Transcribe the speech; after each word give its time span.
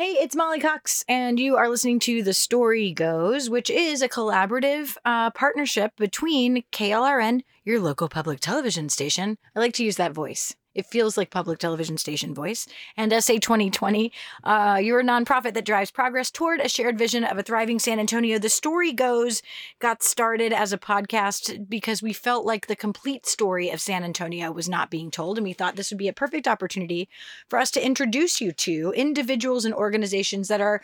Hey, 0.00 0.12
it's 0.12 0.34
Molly 0.34 0.60
Cox, 0.60 1.04
and 1.10 1.38
you 1.38 1.56
are 1.56 1.68
listening 1.68 1.98
to 1.98 2.22
The 2.22 2.32
Story 2.32 2.90
Goes, 2.90 3.50
which 3.50 3.68
is 3.68 4.00
a 4.00 4.08
collaborative 4.08 4.96
uh, 5.04 5.28
partnership 5.32 5.92
between 5.98 6.64
KLRN, 6.72 7.42
your 7.66 7.80
local 7.80 8.08
public 8.08 8.40
television 8.40 8.88
station. 8.88 9.36
I 9.54 9.60
like 9.60 9.74
to 9.74 9.84
use 9.84 9.96
that 9.96 10.14
voice. 10.14 10.56
It 10.74 10.86
feels 10.86 11.16
like 11.16 11.30
public 11.30 11.58
television 11.58 11.98
station 11.98 12.34
voice. 12.34 12.66
And 12.96 13.12
SA 13.12 13.34
2020, 13.34 14.12
uh, 14.44 14.80
you're 14.82 15.00
a 15.00 15.04
nonprofit 15.04 15.54
that 15.54 15.64
drives 15.64 15.90
progress 15.90 16.30
toward 16.30 16.60
a 16.60 16.68
shared 16.68 16.96
vision 16.96 17.24
of 17.24 17.38
a 17.38 17.42
thriving 17.42 17.78
San 17.78 17.98
Antonio. 17.98 18.38
The 18.38 18.48
story 18.48 18.92
goes 18.92 19.42
got 19.80 20.02
started 20.02 20.52
as 20.52 20.72
a 20.72 20.78
podcast 20.78 21.68
because 21.68 22.02
we 22.02 22.12
felt 22.12 22.46
like 22.46 22.66
the 22.66 22.76
complete 22.76 23.26
story 23.26 23.70
of 23.70 23.80
San 23.80 24.04
Antonio 24.04 24.52
was 24.52 24.68
not 24.68 24.90
being 24.90 25.10
told. 25.10 25.38
And 25.38 25.44
we 25.44 25.52
thought 25.52 25.76
this 25.76 25.90
would 25.90 25.98
be 25.98 26.08
a 26.08 26.12
perfect 26.12 26.46
opportunity 26.46 27.08
for 27.48 27.58
us 27.58 27.70
to 27.72 27.84
introduce 27.84 28.40
you 28.40 28.52
to 28.52 28.92
individuals 28.96 29.64
and 29.64 29.74
organizations 29.74 30.48
that 30.48 30.60
are 30.60 30.80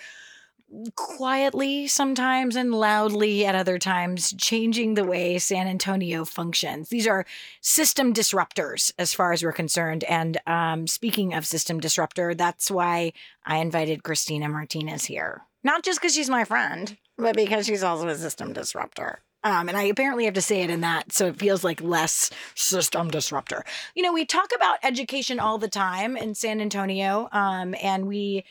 quietly 0.94 1.86
sometimes 1.86 2.56
and 2.56 2.72
loudly 2.72 3.46
at 3.46 3.54
other 3.54 3.78
times, 3.78 4.34
changing 4.36 4.94
the 4.94 5.04
way 5.04 5.38
San 5.38 5.66
Antonio 5.66 6.24
functions. 6.24 6.88
These 6.88 7.06
are 7.06 7.24
system 7.60 8.12
disruptors, 8.12 8.92
as 8.98 9.14
far 9.14 9.32
as 9.32 9.42
we're 9.42 9.52
concerned. 9.52 10.04
And 10.04 10.38
um, 10.46 10.86
speaking 10.86 11.34
of 11.34 11.46
system 11.46 11.80
disruptor, 11.80 12.34
that's 12.34 12.70
why 12.70 13.12
I 13.44 13.58
invited 13.58 14.02
Christina 14.02 14.48
Martinez 14.48 15.04
here. 15.04 15.42
Not 15.62 15.82
just 15.82 16.00
because 16.00 16.14
she's 16.14 16.30
my 16.30 16.44
friend, 16.44 16.96
but 17.16 17.36
because 17.36 17.66
she's 17.66 17.82
also 17.82 18.08
a 18.08 18.16
system 18.16 18.52
disruptor. 18.52 19.20
Um, 19.44 19.68
and 19.68 19.78
I 19.78 19.84
apparently 19.84 20.24
have 20.24 20.34
to 20.34 20.42
say 20.42 20.62
it 20.62 20.70
in 20.70 20.80
that, 20.80 21.12
so 21.12 21.26
it 21.26 21.38
feels 21.38 21.62
like 21.62 21.80
less 21.80 22.30
system 22.56 23.10
disruptor. 23.10 23.64
You 23.94 24.02
know, 24.02 24.12
we 24.12 24.24
talk 24.24 24.50
about 24.54 24.78
education 24.82 25.38
all 25.38 25.58
the 25.58 25.68
time 25.68 26.16
in 26.16 26.34
San 26.34 26.60
Antonio, 26.60 27.28
um, 27.30 27.74
and 27.80 28.08
we 28.08 28.44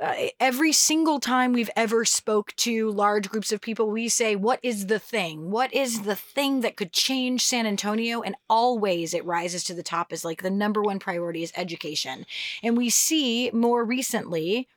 every 0.00 0.72
single 0.72 1.20
time 1.20 1.52
we've 1.52 1.70
ever 1.76 2.04
spoke 2.04 2.54
to 2.56 2.90
large 2.90 3.30
groups 3.30 3.52
of 3.52 3.60
people 3.60 3.90
we 3.90 4.08
say 4.08 4.34
what 4.36 4.60
is 4.62 4.86
the 4.86 4.98
thing? 4.98 5.50
What 5.50 5.72
is 5.72 6.02
the 6.02 6.16
thing 6.16 6.60
that 6.62 6.76
could 6.76 6.92
change 6.92 7.44
san 7.44 7.66
antonio? 7.66 8.20
And 8.20 8.36
always 8.48 9.14
it 9.14 9.24
rises 9.24 9.64
to 9.64 9.74
the 9.74 9.82
top 9.82 10.12
as 10.12 10.24
like 10.24 10.42
the 10.42 10.50
number 10.50 10.82
one 10.82 10.98
priority 10.98 11.42
is 11.42 11.52
education. 11.56 12.26
And 12.62 12.76
we 12.76 12.90
see 12.90 13.50
more 13.52 13.84
recently 13.84 14.68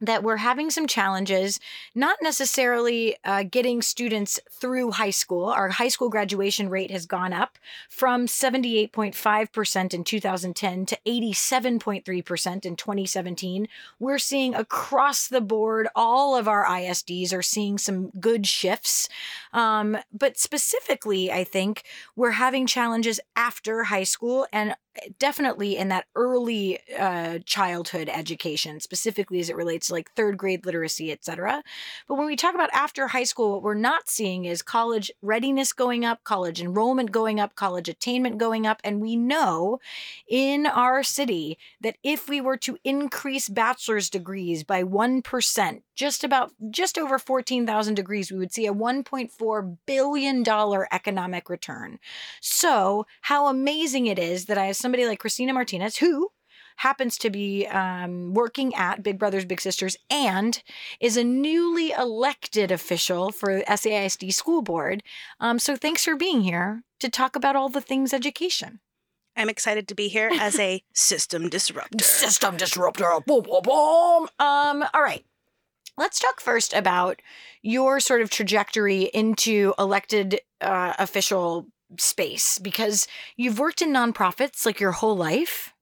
that 0.00 0.22
we're 0.22 0.38
having 0.38 0.70
some 0.70 0.86
challenges, 0.86 1.60
not 1.94 2.18
necessarily 2.20 3.16
uh, 3.24 3.44
getting 3.44 3.80
students 3.80 4.40
through 4.50 4.92
high 4.92 5.10
school. 5.10 5.46
Our 5.46 5.70
high 5.70 5.88
school 5.88 6.08
graduation 6.08 6.68
rate 6.68 6.90
has 6.90 7.06
gone 7.06 7.32
up 7.32 7.58
from 7.88 8.26
78.5% 8.26 9.94
in 9.94 10.04
2010 10.04 10.86
to 10.86 10.98
87.3% 11.06 12.66
in 12.66 12.76
2017. 12.76 13.68
We're 13.98 14.18
seeing 14.18 14.54
across 14.54 15.28
the 15.28 15.40
board, 15.40 15.88
all 15.94 16.36
of 16.36 16.48
our 16.48 16.64
ISDs 16.64 17.32
are 17.32 17.42
seeing 17.42 17.78
some 17.78 18.10
good 18.20 18.46
shifts. 18.46 19.08
Um, 19.52 19.96
but 20.12 20.38
specifically, 20.38 21.30
I 21.30 21.44
think 21.44 21.84
we're 22.16 22.32
having 22.32 22.66
challenges 22.66 23.20
after 23.36 23.84
high 23.84 24.04
school 24.04 24.46
and 24.52 24.74
definitely 25.18 25.76
in 25.76 25.88
that 25.88 26.06
early 26.14 26.78
uh, 26.98 27.38
childhood 27.44 28.08
education, 28.08 28.80
specifically 28.80 29.40
as 29.40 29.50
it 29.50 29.56
relates 29.56 29.88
to 29.88 29.92
like 29.92 30.10
third 30.12 30.36
grade 30.36 30.64
literacy, 30.64 31.10
et 31.10 31.24
cetera. 31.24 31.62
But 32.08 32.16
when 32.16 32.26
we 32.26 32.36
talk 32.36 32.54
about 32.54 32.70
after 32.72 33.08
high 33.08 33.24
school, 33.24 33.52
what 33.52 33.62
we're 33.62 33.74
not 33.74 34.08
seeing 34.08 34.44
is 34.44 34.62
college 34.62 35.10
readiness 35.22 35.72
going 35.72 36.04
up, 36.04 36.24
college 36.24 36.60
enrollment 36.60 37.12
going 37.12 37.40
up, 37.40 37.54
college 37.54 37.88
attainment 37.88 38.38
going 38.38 38.66
up. 38.66 38.80
And 38.84 39.00
we 39.00 39.16
know 39.16 39.80
in 40.28 40.66
our 40.66 41.02
city 41.02 41.58
that 41.80 41.96
if 42.02 42.28
we 42.28 42.40
were 42.40 42.56
to 42.58 42.78
increase 42.84 43.48
bachelor's 43.48 44.10
degrees 44.10 44.64
by 44.64 44.82
1%, 44.82 45.82
just 45.94 46.24
about 46.24 46.52
just 46.70 46.98
over 46.98 47.18
14,000 47.18 47.94
degrees, 47.94 48.30
we 48.30 48.38
would 48.38 48.52
see 48.52 48.66
a 48.66 48.74
$1.4 48.74 49.76
billion 49.86 50.44
economic 50.92 51.48
return. 51.48 51.98
So, 52.40 53.06
how 53.22 53.46
amazing 53.46 54.06
it 54.06 54.18
is 54.18 54.46
that 54.46 54.58
I 54.58 54.66
have 54.66 54.76
somebody 54.84 55.06
like 55.06 55.18
Christina 55.18 55.54
Martinez, 55.54 55.96
who 55.96 56.28
happens 56.76 57.16
to 57.16 57.30
be 57.30 57.66
um, 57.68 58.34
working 58.34 58.74
at 58.74 59.02
Big 59.02 59.18
Brothers 59.18 59.46
Big 59.46 59.62
Sisters 59.62 59.96
and 60.10 60.62
is 61.00 61.16
a 61.16 61.24
newly 61.24 61.92
elected 61.92 62.70
official 62.70 63.32
for 63.32 63.62
SAISD 63.62 64.30
School 64.34 64.60
Board. 64.60 65.02
Um, 65.40 65.58
so, 65.58 65.74
thanks 65.74 66.04
for 66.04 66.16
being 66.16 66.42
here 66.42 66.82
to 67.00 67.08
talk 67.08 67.34
about 67.34 67.56
all 67.56 67.70
the 67.70 67.80
things 67.80 68.12
education. 68.12 68.80
I'm 69.34 69.48
excited 69.48 69.88
to 69.88 69.94
be 69.94 70.08
here 70.08 70.30
as 70.38 70.58
a 70.58 70.82
system 70.92 71.48
disruptor. 71.48 72.04
System 72.04 72.58
disruptor. 72.58 73.20
Boom, 73.26 73.42
boom, 73.42 73.62
boom. 73.62 74.28
Um, 74.38 74.84
all 74.92 75.02
right. 75.02 75.24
Let's 75.96 76.18
talk 76.18 76.42
first 76.42 76.74
about 76.74 77.22
your 77.62 78.00
sort 78.00 78.20
of 78.20 78.28
trajectory 78.28 79.04
into 79.14 79.72
elected 79.78 80.40
uh, 80.60 80.92
official 80.98 81.68
space 81.98 82.58
because 82.58 83.06
you've 83.36 83.58
worked 83.58 83.82
in 83.82 83.90
nonprofits 83.90 84.66
like 84.66 84.80
your 84.80 84.92
whole 84.92 85.16
life 85.16 85.74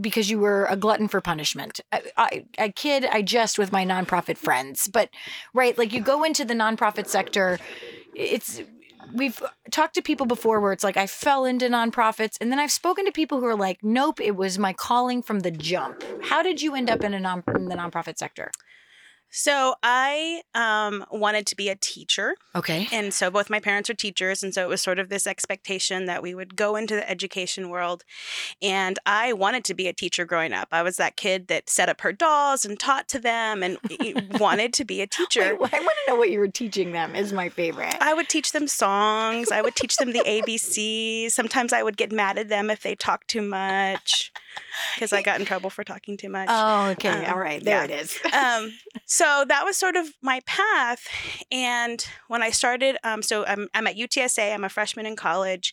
because 0.00 0.30
you 0.30 0.38
were 0.38 0.66
a 0.66 0.76
glutton 0.76 1.08
for 1.08 1.20
punishment. 1.20 1.80
I, 2.16 2.44
kid, 2.74 3.04
I 3.04 3.22
jest 3.22 3.58
with 3.58 3.70
my 3.70 3.84
nonprofit 3.84 4.36
friends, 4.36 4.88
but 4.88 5.10
right, 5.54 5.78
like 5.78 5.92
you 5.92 6.00
go 6.00 6.24
into 6.24 6.44
the 6.44 6.54
nonprofit 6.54 7.06
sector, 7.06 7.58
it's 8.14 8.60
we've 9.14 9.42
talked 9.70 9.94
to 9.94 10.02
people 10.02 10.26
before 10.26 10.60
where 10.60 10.72
it's 10.72 10.84
like 10.84 10.96
I 10.96 11.06
fell 11.06 11.44
into 11.44 11.66
nonprofits, 11.66 12.36
and 12.40 12.50
then 12.50 12.58
I've 12.58 12.72
spoken 12.72 13.04
to 13.04 13.12
people 13.12 13.40
who 13.40 13.46
are 13.46 13.56
like, 13.56 13.78
nope, 13.82 14.20
it 14.20 14.36
was 14.36 14.58
my 14.58 14.72
calling 14.72 15.22
from 15.22 15.40
the 15.40 15.50
jump. 15.50 16.02
How 16.24 16.42
did 16.42 16.60
you 16.60 16.74
end 16.74 16.90
up 16.90 17.04
in 17.04 17.14
a 17.14 17.20
non 17.20 17.44
in 17.54 17.66
the 17.66 17.76
nonprofit 17.76 18.18
sector? 18.18 18.50
So 19.30 19.74
I 19.82 20.42
um, 20.54 21.04
wanted 21.10 21.46
to 21.48 21.56
be 21.56 21.68
a 21.68 21.76
teacher. 21.76 22.34
Okay. 22.54 22.88
And 22.92 23.12
so 23.12 23.30
both 23.30 23.50
my 23.50 23.60
parents 23.60 23.90
are 23.90 23.94
teachers. 23.94 24.42
And 24.42 24.54
so 24.54 24.62
it 24.62 24.68
was 24.68 24.80
sort 24.80 24.98
of 24.98 25.08
this 25.08 25.26
expectation 25.26 26.06
that 26.06 26.22
we 26.22 26.34
would 26.34 26.56
go 26.56 26.76
into 26.76 26.94
the 26.94 27.08
education 27.08 27.68
world. 27.68 28.04
And 28.62 28.98
I 29.04 29.32
wanted 29.32 29.64
to 29.64 29.74
be 29.74 29.86
a 29.86 29.92
teacher 29.92 30.24
growing 30.24 30.52
up. 30.52 30.68
I 30.72 30.82
was 30.82 30.96
that 30.96 31.16
kid 31.16 31.48
that 31.48 31.68
set 31.68 31.88
up 31.88 32.00
her 32.00 32.12
dolls 32.12 32.64
and 32.64 32.78
taught 32.78 33.08
to 33.08 33.18
them 33.18 33.62
and 33.62 33.78
wanted 34.40 34.72
to 34.74 34.84
be 34.84 35.00
a 35.02 35.06
teacher. 35.06 35.56
Wait, 35.56 35.74
I 35.74 35.80
want 35.80 35.94
to 36.06 36.12
know 36.12 36.16
what 36.16 36.30
you 36.30 36.38
were 36.38 36.48
teaching 36.48 36.92
them, 36.92 37.14
is 37.14 37.32
my 37.32 37.48
favorite. 37.48 37.96
I 38.00 38.14
would 38.14 38.28
teach 38.28 38.52
them 38.52 38.66
songs, 38.66 39.50
I 39.50 39.62
would 39.62 39.74
teach 39.74 39.96
them 39.96 40.12
the 40.12 40.20
ABCs. 40.20 41.32
Sometimes 41.32 41.72
I 41.72 41.82
would 41.82 41.96
get 41.96 42.12
mad 42.12 42.38
at 42.38 42.48
them 42.48 42.70
if 42.70 42.82
they 42.82 42.94
talked 42.94 43.28
too 43.28 43.42
much 43.42 44.32
because 44.94 45.12
I 45.12 45.22
got 45.22 45.40
in 45.40 45.46
trouble 45.46 45.70
for 45.70 45.84
talking 45.84 46.16
too 46.16 46.28
much. 46.28 46.48
Oh, 46.50 46.88
okay. 46.90 47.26
Um, 47.26 47.32
All 47.32 47.38
right. 47.38 47.62
There 47.62 47.76
yeah. 47.76 47.84
it 47.84 47.90
is. 47.90 48.18
um, 48.32 48.72
so 49.06 49.44
that 49.48 49.64
was 49.64 49.76
sort 49.76 49.96
of 49.96 50.08
my 50.22 50.40
path. 50.46 51.06
And 51.50 52.04
when 52.28 52.42
I 52.42 52.50
started, 52.50 52.96
um, 53.04 53.22
so 53.22 53.44
I'm, 53.46 53.68
I'm 53.74 53.86
at 53.86 53.96
UTSA, 53.96 54.52
I'm 54.52 54.64
a 54.64 54.68
freshman 54.68 55.06
in 55.06 55.16
college, 55.16 55.72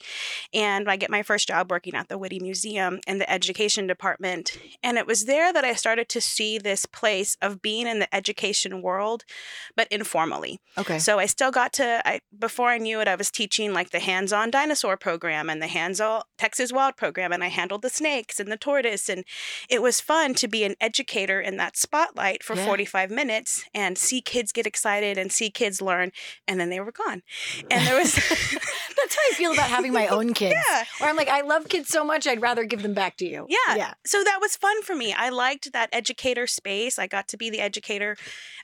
and 0.54 0.90
I 0.90 0.96
get 0.96 1.10
my 1.10 1.24
first 1.24 1.48
job 1.48 1.72
working 1.72 1.96
at 1.96 2.08
the 2.08 2.18
Witte 2.18 2.42
Museum 2.42 3.00
in 3.08 3.18
the 3.18 3.30
education 3.30 3.88
department. 3.88 4.58
And 4.84 4.98
it 4.98 5.08
was 5.08 5.26
there 5.26 5.52
that 5.54 5.66
I 5.66 5.74
started 5.74 6.10
to 6.10 6.22
see 6.22 6.58
this 6.58 6.86
place 6.86 7.38
of 7.42 7.62
being 7.62 7.88
in 7.88 8.00
the 8.00 8.14
education 8.14 8.82
world, 8.82 9.26
but 9.76 9.88
informally. 9.90 10.60
Okay. 10.78 11.00
So 11.00 11.20
I 11.20 11.26
still 11.26 11.52
got 11.52 11.74
to, 11.74 12.02
I 12.06 12.22
before 12.38 12.70
I 12.70 12.78
knew 12.78 13.00
it, 13.02 13.08
I 13.08 13.16
was 13.16 13.32
teaching 13.32 13.74
like 13.74 13.92
the 13.92 14.00
hands 14.00 14.32
on 14.34 14.52
dinosaur 14.52 14.98
program 14.98 15.50
and 15.50 15.62
the 15.62 15.68
hands 15.68 16.00
on 16.00 16.24
Texas 16.38 16.72
Wild 16.72 16.96
program, 16.98 17.32
and 17.32 17.44
I 17.44 17.48
handled 17.48 17.82
the 17.82 17.90
snakes 17.90 18.40
and 18.40 18.52
the 18.52 18.58
tortoise. 18.76 19.10
And 19.10 19.24
it 19.70 19.82
was 19.82 20.02
fun 20.02 20.34
to 20.36 20.48
be 20.48 20.64
an 20.64 20.76
educator 20.82 21.40
in 21.40 21.58
that 21.58 21.78
spotlight 21.78 22.44
for 22.44 22.56
yeah. 22.56 22.66
45 22.66 23.12
minutes 23.12 23.66
and 23.74 23.98
see 23.98 24.22
kids 24.22 24.52
get 24.52 24.68
excited 24.68 25.18
and 25.18 25.32
see 25.32 25.50
kids 25.50 25.82
learn. 25.82 26.12
And 26.48 26.60
then 26.60 26.70
they 26.70 26.80
were 26.80 26.92
gone. 26.92 27.24
And 27.72 27.86
there 27.88 27.98
was. 27.98 28.16
That's 28.96 29.16
how 29.16 29.22
I 29.30 29.34
feel 29.36 29.52
about 29.52 29.70
having 29.70 29.94
my 29.94 30.08
own 30.08 30.34
kids. 30.42 30.56
Yeah. 30.70 30.84
Where 31.00 31.10
I'm 31.10 31.16
like, 31.16 31.28
I 31.28 31.42
love 31.42 31.68
kids 31.70 31.90
so 31.90 32.04
much, 32.04 32.28
I'd 32.28 32.42
rather 32.42 32.64
give 32.64 32.82
them 32.82 32.94
back 32.94 33.18
to 33.18 33.28
you. 33.28 33.46
Yeah. 33.50 33.76
Yeah. 33.76 33.94
So 34.06 34.24
that 34.24 34.40
was 34.42 34.56
fun 34.56 34.82
for 34.84 34.96
me. 34.96 35.14
I 35.14 35.30
liked 35.30 35.74
that 35.74 35.90
educator 35.92 36.48
space. 36.48 36.98
I 36.98 37.08
got 37.08 37.28
to 37.30 37.38
be 37.38 37.50
the 37.50 37.60
educator 37.60 38.18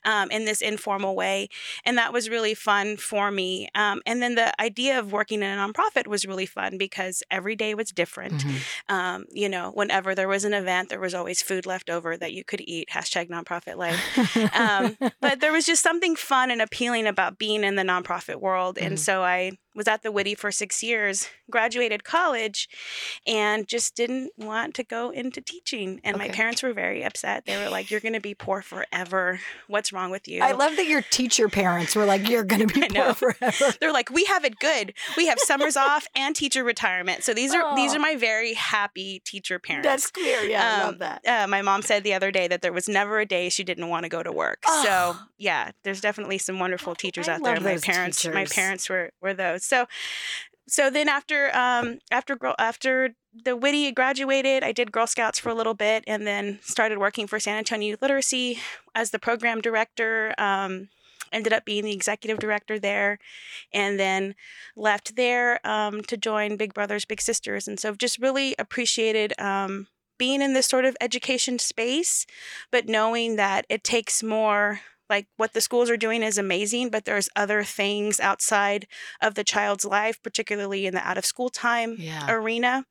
um, 0.04 0.32
in 0.32 0.46
this 0.46 0.62
informal 0.62 1.16
way. 1.16 1.50
And 1.86 1.98
that 1.98 2.14
was 2.14 2.30
really 2.30 2.54
fun 2.54 2.98
for 2.98 3.30
me. 3.30 3.70
Um, 3.76 4.02
and 4.06 4.22
then 4.22 4.36
the 4.36 4.60
idea 4.60 4.98
of 5.00 5.12
working 5.12 5.44
in 5.44 5.50
a 5.50 5.62
nonprofit 5.62 6.08
was 6.08 6.26
really 6.26 6.46
fun 6.46 6.78
because 6.78 7.24
every 7.30 7.56
day 7.56 7.76
was 7.76 7.92
different. 7.92 8.34
Mm-hmm. 8.34 8.96
Um, 8.96 9.26
you 9.32 9.50
know, 9.50 9.72
whenever 9.72 10.01
there 10.16 10.28
was 10.28 10.44
an 10.44 10.54
event, 10.54 10.90
there 10.90 11.00
was 11.00 11.14
always 11.14 11.42
food 11.42 11.66
left 11.66 11.90
over 11.90 12.18
that 12.18 12.34
you 12.34 12.44
could 12.44 12.62
eat. 12.62 12.90
Hashtag 12.92 13.30
nonprofit 13.30 13.78
life. 13.78 14.00
Um, 14.54 14.98
but 15.22 15.40
there 15.40 15.52
was 15.52 15.66
just 15.66 15.82
something 15.82 16.16
fun 16.16 16.52
and 16.52 16.62
appealing 16.62 17.08
about 17.08 17.38
being 17.38 17.64
in 17.64 17.76
the 17.76 17.84
nonprofit 17.84 18.38
world. 18.38 18.76
Mm-hmm. 18.76 18.88
And 18.88 19.00
so 19.00 19.24
I 19.24 19.52
was 19.76 19.88
at 19.88 20.04
the 20.04 20.12
Witte 20.12 20.32
study 20.32 20.36
for 20.36 20.52
six 20.52 20.84
years, 20.84 21.30
graduated 21.50 22.04
college, 22.04 22.70
and 23.28 23.68
just 23.68 23.96
didn't 23.96 24.32
want 24.38 24.74
to 24.76 24.84
go 24.84 25.10
into 25.10 25.42
teaching. 25.42 26.00
And 26.04 26.16
okay. 26.16 26.28
my 26.28 26.34
parents 26.34 26.64
were 26.64 26.74
very 26.74 27.04
upset. 27.04 27.46
They 27.46 27.58
were 27.58 27.70
like, 27.70 27.92
You're 27.92 28.00
going 28.00 28.14
to 28.14 28.22
be 28.22 28.34
poor 28.34 28.62
forever. 28.62 29.40
What's 29.68 29.92
wrong 29.92 30.12
with 30.12 30.28
you? 30.28 30.42
I 30.42 30.54
love 30.54 30.76
that 30.78 30.88
your 30.88 31.02
teacher 31.02 31.50
parents 31.50 31.96
were 31.96 32.06
like, 32.06 32.30
You're 32.30 32.44
going 32.44 32.68
to 32.68 32.74
be 32.74 32.88
poor 32.94 33.14
forever. 33.14 33.74
They're 33.80 33.94
like, 33.94 34.10
We 34.10 34.26
have 34.26 34.46
it 34.46 34.60
good. 34.60 34.94
We 35.18 35.28
have 35.28 35.40
summers 35.40 35.76
off 35.78 36.08
and 36.16 36.36
teacher 36.36 36.64
retirement. 36.64 37.24
So 37.24 37.34
these 37.34 37.54
are 37.54 37.64
oh. 37.64 37.76
these 37.76 37.94
are 37.94 38.00
my 38.00 38.16
very 38.16 38.54
happy 38.54 39.22
teacher 39.26 39.60
parents. 39.60 39.88
That's 39.92 40.12
clear. 40.12 40.42
Yeah, 40.42 40.62
um, 40.62 40.80
I 40.80 40.84
love 40.86 41.00
that. 41.00 41.28
Uh, 41.28 41.48
my 41.48 41.62
mom 41.62 41.82
said 41.82 42.04
the 42.04 42.14
other 42.14 42.32
day 42.32 42.48
that 42.48 42.62
there 42.62 42.74
was 42.74 42.88
never 42.88 43.20
a 43.20 43.26
day 43.26 43.50
she 43.50 43.64
didn't 43.64 43.90
want 43.90 44.04
to 44.04 44.10
go 44.10 44.24
to 44.24 44.32
work. 44.32 44.64
Oh. 44.68 44.84
So 44.84 45.20
yeah, 45.38 45.72
there's 45.84 46.02
definitely 46.02 46.38
some 46.38 46.60
wonderful 46.60 46.96
teachers 46.96 47.28
I 47.28 47.36
out 47.36 47.44
there. 47.44 47.60
My 47.60 47.78
parents, 47.78 48.22
teachers. 48.22 48.34
my 48.34 48.46
parents 48.46 48.90
were 48.90 49.12
were 49.22 49.34
those. 49.34 49.64
So 49.64 49.88
so 50.68 50.90
then 50.90 51.10
after 51.10 51.56
um 51.56 52.00
after 52.12 52.38
after 52.58 53.16
the 53.34 53.56
Witte 53.56 53.96
graduated, 53.96 54.64
I 54.64 54.72
did 54.72 54.92
Girl 54.92 55.08
Scouts 55.08 55.40
for 55.40 55.50
a 55.50 55.54
little 55.54 55.74
bit, 55.74 56.04
and 56.08 56.28
then 56.28 56.60
started 56.62 56.98
working 56.98 57.28
for 57.28 57.40
San 57.40 57.58
Antonio 57.58 57.96
Literacy 58.02 58.60
as 58.96 59.12
the 59.12 59.20
program 59.20 59.62
director. 59.62 60.34
Um, 60.38 60.90
ended 61.32 61.54
up 61.54 61.66
being 61.66 61.84
the 61.84 61.94
executive 61.94 62.40
director 62.40 62.80
there, 62.80 63.20
and 63.74 64.00
then 64.00 64.36
left 64.76 65.16
there 65.16 65.66
um, 65.68 66.02
to 66.04 66.18
join 66.18 66.58
Big 66.58 66.74
Brothers 66.74 67.06
Big 67.06 67.22
Sisters, 67.22 67.68
and 67.68 67.80
so 67.80 67.94
just 67.96 68.20
really 68.20 68.56
appreciated 68.58 69.40
um, 69.40 69.88
being 70.18 70.42
in 70.42 70.54
this 70.54 70.68
sort 70.68 70.86
of 70.86 70.96
education 71.02 71.58
space, 71.58 72.26
but 72.72 72.88
knowing 72.88 73.38
that 73.38 73.66
it 73.70 73.84
takes 73.84 74.22
more 74.22 74.82
like 75.12 75.28
what 75.36 75.54
the 75.54 75.62
schools 75.62 75.90
are 75.90 75.98
doing 75.98 76.24
is 76.24 76.38
amazing, 76.38 76.90
but 76.90 77.06
there's 77.06 77.28
other 77.36 77.64
things 77.64 78.20
outside 78.20 78.88
of 79.22 79.36
the 79.36 79.44
child's 79.44 79.84
life, 79.84 80.22
particularly 80.24 80.88
in 80.88 80.94
the 80.94 81.06
out 81.06 81.18
of 81.18 81.26
school 81.26 81.50
time 81.50 81.98
yeah. 82.00 82.32
arena, 82.32 82.86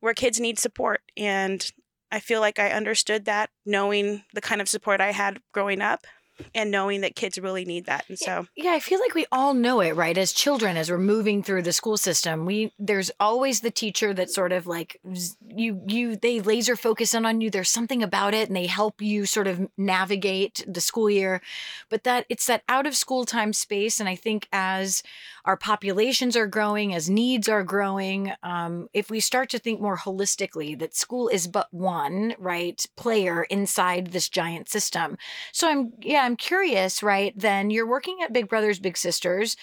where 0.00 0.12
kids 0.12 0.38
need 0.38 0.58
support. 0.58 1.00
And 1.16 1.68
I 2.12 2.20
feel 2.20 2.40
like 2.40 2.58
I 2.58 2.70
understood 2.70 3.24
that 3.24 3.50
knowing 3.64 4.22
the 4.34 4.42
kind 4.42 4.60
of 4.60 4.68
support 4.68 5.00
I 5.00 5.12
had 5.12 5.40
growing 5.52 5.80
up 5.80 6.06
and 6.54 6.70
knowing 6.70 7.00
that 7.00 7.14
kids 7.14 7.38
really 7.38 7.64
need 7.64 7.86
that 7.86 8.04
and 8.08 8.18
so 8.18 8.46
yeah 8.56 8.72
i 8.72 8.80
feel 8.80 9.00
like 9.00 9.14
we 9.14 9.26
all 9.32 9.54
know 9.54 9.80
it 9.80 9.92
right 9.92 10.18
as 10.18 10.32
children 10.32 10.76
as 10.76 10.90
we're 10.90 10.98
moving 10.98 11.42
through 11.42 11.62
the 11.62 11.72
school 11.72 11.96
system 11.96 12.44
we 12.44 12.72
there's 12.78 13.10
always 13.18 13.60
the 13.60 13.70
teacher 13.70 14.12
that 14.12 14.30
sort 14.30 14.52
of 14.52 14.66
like 14.66 15.00
you 15.48 15.80
you 15.86 16.16
they 16.16 16.40
laser 16.40 16.76
focus 16.76 17.14
in 17.14 17.24
on 17.26 17.40
you 17.40 17.50
there's 17.50 17.70
something 17.70 18.02
about 18.02 18.34
it 18.34 18.48
and 18.48 18.56
they 18.56 18.66
help 18.66 19.00
you 19.00 19.26
sort 19.26 19.46
of 19.46 19.68
navigate 19.76 20.64
the 20.66 20.80
school 20.80 21.10
year 21.10 21.40
but 21.88 22.04
that 22.04 22.26
it's 22.28 22.46
that 22.46 22.62
out 22.68 22.86
of 22.86 22.96
school 22.96 23.24
time 23.24 23.52
space 23.52 24.00
and 24.00 24.08
i 24.08 24.14
think 24.14 24.48
as 24.52 25.02
our 25.46 25.56
populations 25.56 26.36
are 26.36 26.46
growing 26.46 26.94
as 26.94 27.08
needs 27.08 27.48
are 27.48 27.64
growing 27.64 28.32
um, 28.42 28.88
if 28.92 29.10
we 29.10 29.20
start 29.20 29.48
to 29.50 29.58
think 29.58 29.80
more 29.80 29.96
holistically 29.96 30.78
that 30.78 30.94
school 30.94 31.28
is 31.28 31.46
but 31.46 31.72
one 31.72 32.34
right 32.38 32.84
player 32.96 33.44
inside 33.44 34.08
this 34.08 34.28
giant 34.28 34.68
system 34.68 35.16
so 35.52 35.68
i'm 35.70 35.92
yeah 36.02 36.26
I'm 36.26 36.36
curious, 36.36 37.04
right? 37.04 37.32
Then 37.38 37.70
you're 37.70 37.86
working 37.86 38.18
at 38.22 38.32
Big 38.32 38.48
Brothers 38.48 38.80
Big 38.80 38.96
Sisters. 38.96 39.56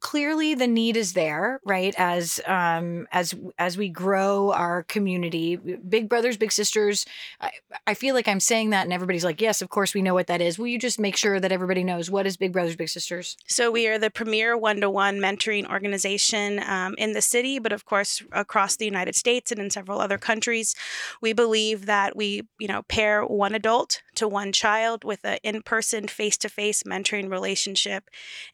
Clearly 0.00 0.54
the 0.54 0.66
need 0.66 0.96
is 0.96 1.12
there, 1.12 1.60
right? 1.64 1.94
As 1.96 2.40
um 2.46 3.06
as 3.12 3.34
as 3.56 3.78
we 3.78 3.88
grow 3.88 4.52
our 4.52 4.82
community, 4.82 5.54
Big 5.56 6.08
Brothers 6.08 6.36
Big 6.36 6.50
Sisters, 6.50 7.06
I, 7.40 7.52
I 7.86 7.94
feel 7.94 8.16
like 8.16 8.26
I'm 8.26 8.40
saying 8.40 8.70
that 8.70 8.82
and 8.82 8.92
everybody's 8.92 9.24
like, 9.24 9.40
"Yes, 9.40 9.62
of 9.62 9.68
course 9.68 9.94
we 9.94 10.02
know 10.02 10.12
what 10.12 10.26
that 10.26 10.40
is." 10.40 10.58
Will 10.58 10.66
you 10.66 10.78
just 10.78 10.98
make 10.98 11.16
sure 11.16 11.38
that 11.38 11.52
everybody 11.52 11.84
knows 11.84 12.10
what 12.10 12.26
is 12.26 12.36
Big 12.36 12.52
Brothers 12.52 12.74
Big 12.74 12.88
Sisters? 12.88 13.36
So 13.46 13.70
we 13.70 13.86
are 13.86 13.98
the 13.98 14.10
premier 14.10 14.58
one-to-one 14.96 15.16
mentoring 15.26 15.66
organization 15.70 16.48
um, 16.66 16.94
in 16.98 17.12
the 17.12 17.22
city, 17.34 17.54
but 17.58 17.72
of 17.72 17.84
course 17.84 18.22
across 18.32 18.76
the 18.76 18.90
United 18.94 19.14
States 19.14 19.52
and 19.52 19.60
in 19.60 19.70
several 19.70 20.00
other 20.00 20.18
countries. 20.18 20.74
We 21.20 21.32
believe 21.32 21.86
that 21.86 22.16
we, 22.20 22.28
you 22.58 22.68
know, 22.68 22.82
pair 22.82 23.24
one 23.24 23.54
adult 23.54 24.02
to 24.16 24.26
one 24.26 24.52
child 24.52 25.04
with 25.04 25.22
an 25.24 25.38
in-person 25.42 25.76
person 25.76 26.08
face 26.08 26.38
to 26.38 26.48
face 26.48 26.84
mentoring 26.84 27.28
relationship, 27.30 28.02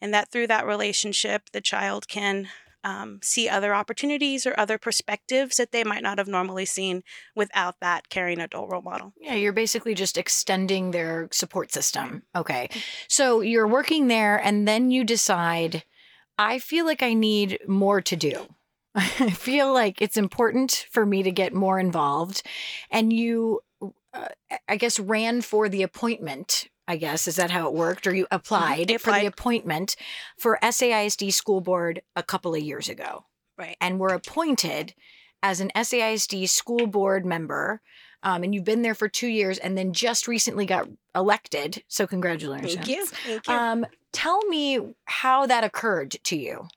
and 0.01 0.13
that 0.13 0.31
through 0.31 0.49
that 0.49 0.67
relationship, 0.67 1.43
the 1.53 1.61
child 1.61 2.09
can 2.09 2.49
um, 2.85 3.21
see 3.23 3.49
other 3.49 3.73
opportunities 3.75 4.45
or 4.45 4.55
other 4.59 4.79
perspectives 4.79 5.57
that 5.57 5.71
they 5.73 5.85
might 5.85 6.03
not 6.03 6.19
have 6.19 6.27
normally 6.27 6.65
seen 6.65 7.03
without 7.37 7.77
that 7.81 8.09
caring 8.09 8.41
adult 8.41 8.71
role 8.71 8.83
model. 8.83 9.13
Yeah, 9.21 9.35
you're 9.35 9.53
basically 9.53 9.95
just 9.95 10.19
extending 10.19 10.91
their 10.91 11.29
support 11.31 11.71
system. 11.71 12.23
Okay. 12.35 12.69
So 13.09 13.41
you're 13.41 13.69
working 13.69 14.09
there, 14.09 14.37
and 14.37 14.67
then 14.67 14.91
you 14.91 15.05
decide, 15.05 15.85
I 16.43 16.59
feel 16.59 16.85
like 16.85 17.03
I 17.03 17.15
need 17.15 17.61
more 17.67 18.01
to 18.01 18.17
do. 18.17 18.47
I 18.95 19.31
feel 19.31 19.73
like 19.73 20.03
it's 20.03 20.17
important 20.17 20.87
for 20.91 21.07
me 21.07 21.23
to 21.23 21.31
get 21.31 21.55
more 21.55 21.79
involved. 21.79 22.43
And 22.91 23.13
you, 23.13 23.61
uh, 24.13 24.29
I 24.69 24.77
guess, 24.77 25.01
ran 25.01 25.41
for 25.41 25.69
the 25.69 25.83
appointment 25.83 26.69
I 26.89 26.97
guess. 26.97 27.29
Is 27.29 27.37
that 27.37 27.51
how 27.51 27.69
it 27.69 27.75
worked? 27.75 28.07
Or 28.07 28.15
you 28.15 28.25
mm-hmm. 28.25 28.35
applied, 28.35 28.91
applied. 28.91 29.01
for 29.01 29.13
the 29.13 29.27
appointment 29.27 29.97
for 30.37 30.59
SAISD 30.63 31.33
school 31.33 31.61
board 31.61 32.03
a 32.17 32.23
couple 32.23 32.55
of 32.55 32.61
years 32.61 32.89
ago. 32.89 33.25
Right. 33.57 33.77
And 33.81 33.99
were 33.99 34.09
appointed 34.09 34.95
as 35.43 35.61
an 35.61 35.71
SAISD 35.75 36.49
school 36.49 36.87
board 36.87 37.25
member. 37.25 37.81
Um, 38.23 38.43
and 38.43 38.55
you've 38.55 38.65
been 38.65 38.83
there 38.83 38.95
for 38.95 39.09
two 39.09 39.29
years 39.29 39.59
and 39.59 39.77
then 39.77 39.93
just 39.93 40.29
recently 40.29 40.67
got 40.67 40.89
elected. 41.15 41.83
So, 41.89 42.07
congratulations. 42.07 42.75
Thank 42.75 42.89
you. 42.89 43.07
Thank 43.07 43.49
you. 43.49 43.55
Um, 43.55 43.87
tell 44.13 44.45
me 44.47 44.95
how 45.05 45.47
that 45.47 45.65
occurred 45.65 46.17
to 46.25 46.37
you. 46.37 46.69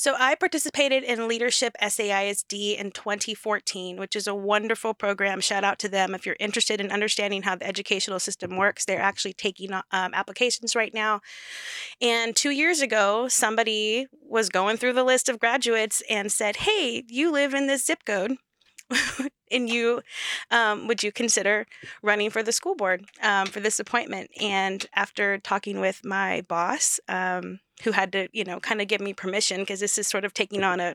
So 0.00 0.14
I 0.18 0.34
participated 0.34 1.02
in 1.02 1.28
Leadership 1.28 1.76
SAISD 1.78 2.78
in 2.78 2.90
2014, 2.90 3.98
which 3.98 4.16
is 4.16 4.26
a 4.26 4.34
wonderful 4.34 4.94
program. 4.94 5.42
Shout 5.42 5.62
out 5.62 5.78
to 5.80 5.90
them. 5.90 6.14
If 6.14 6.24
you're 6.24 6.38
interested 6.40 6.80
in 6.80 6.90
understanding 6.90 7.42
how 7.42 7.56
the 7.56 7.66
educational 7.66 8.18
system 8.18 8.56
works, 8.56 8.86
they're 8.86 8.98
actually 8.98 9.34
taking 9.34 9.74
um, 9.74 9.82
applications 9.92 10.74
right 10.74 10.94
now. 10.94 11.20
And 12.00 12.34
two 12.34 12.48
years 12.48 12.80
ago, 12.80 13.28
somebody 13.28 14.06
was 14.22 14.48
going 14.48 14.78
through 14.78 14.94
the 14.94 15.04
list 15.04 15.28
of 15.28 15.38
graduates 15.38 16.02
and 16.08 16.32
said, 16.32 16.56
Hey, 16.56 17.04
you 17.06 17.30
live 17.30 17.52
in 17.52 17.66
this 17.66 17.84
zip 17.84 18.06
code. 18.06 18.38
and 19.50 19.68
you 19.68 20.02
um, 20.50 20.86
would 20.86 21.02
you 21.02 21.12
consider 21.12 21.66
running 22.02 22.30
for 22.30 22.42
the 22.42 22.52
school 22.52 22.74
board 22.74 23.04
um, 23.22 23.46
for 23.46 23.60
this 23.60 23.80
appointment 23.80 24.30
and 24.40 24.86
after 24.94 25.38
talking 25.38 25.80
with 25.80 26.04
my 26.04 26.42
boss 26.42 27.00
um, 27.08 27.60
who 27.82 27.92
had 27.92 28.12
to, 28.12 28.28
you 28.32 28.44
know, 28.44 28.60
kind 28.60 28.80
of 28.80 28.88
give 28.88 29.00
me 29.00 29.12
permission 29.12 29.60
because 29.60 29.80
this 29.80 29.98
is 29.98 30.06
sort 30.06 30.24
of 30.24 30.34
taking 30.34 30.62
on 30.62 30.80
a 30.80 30.94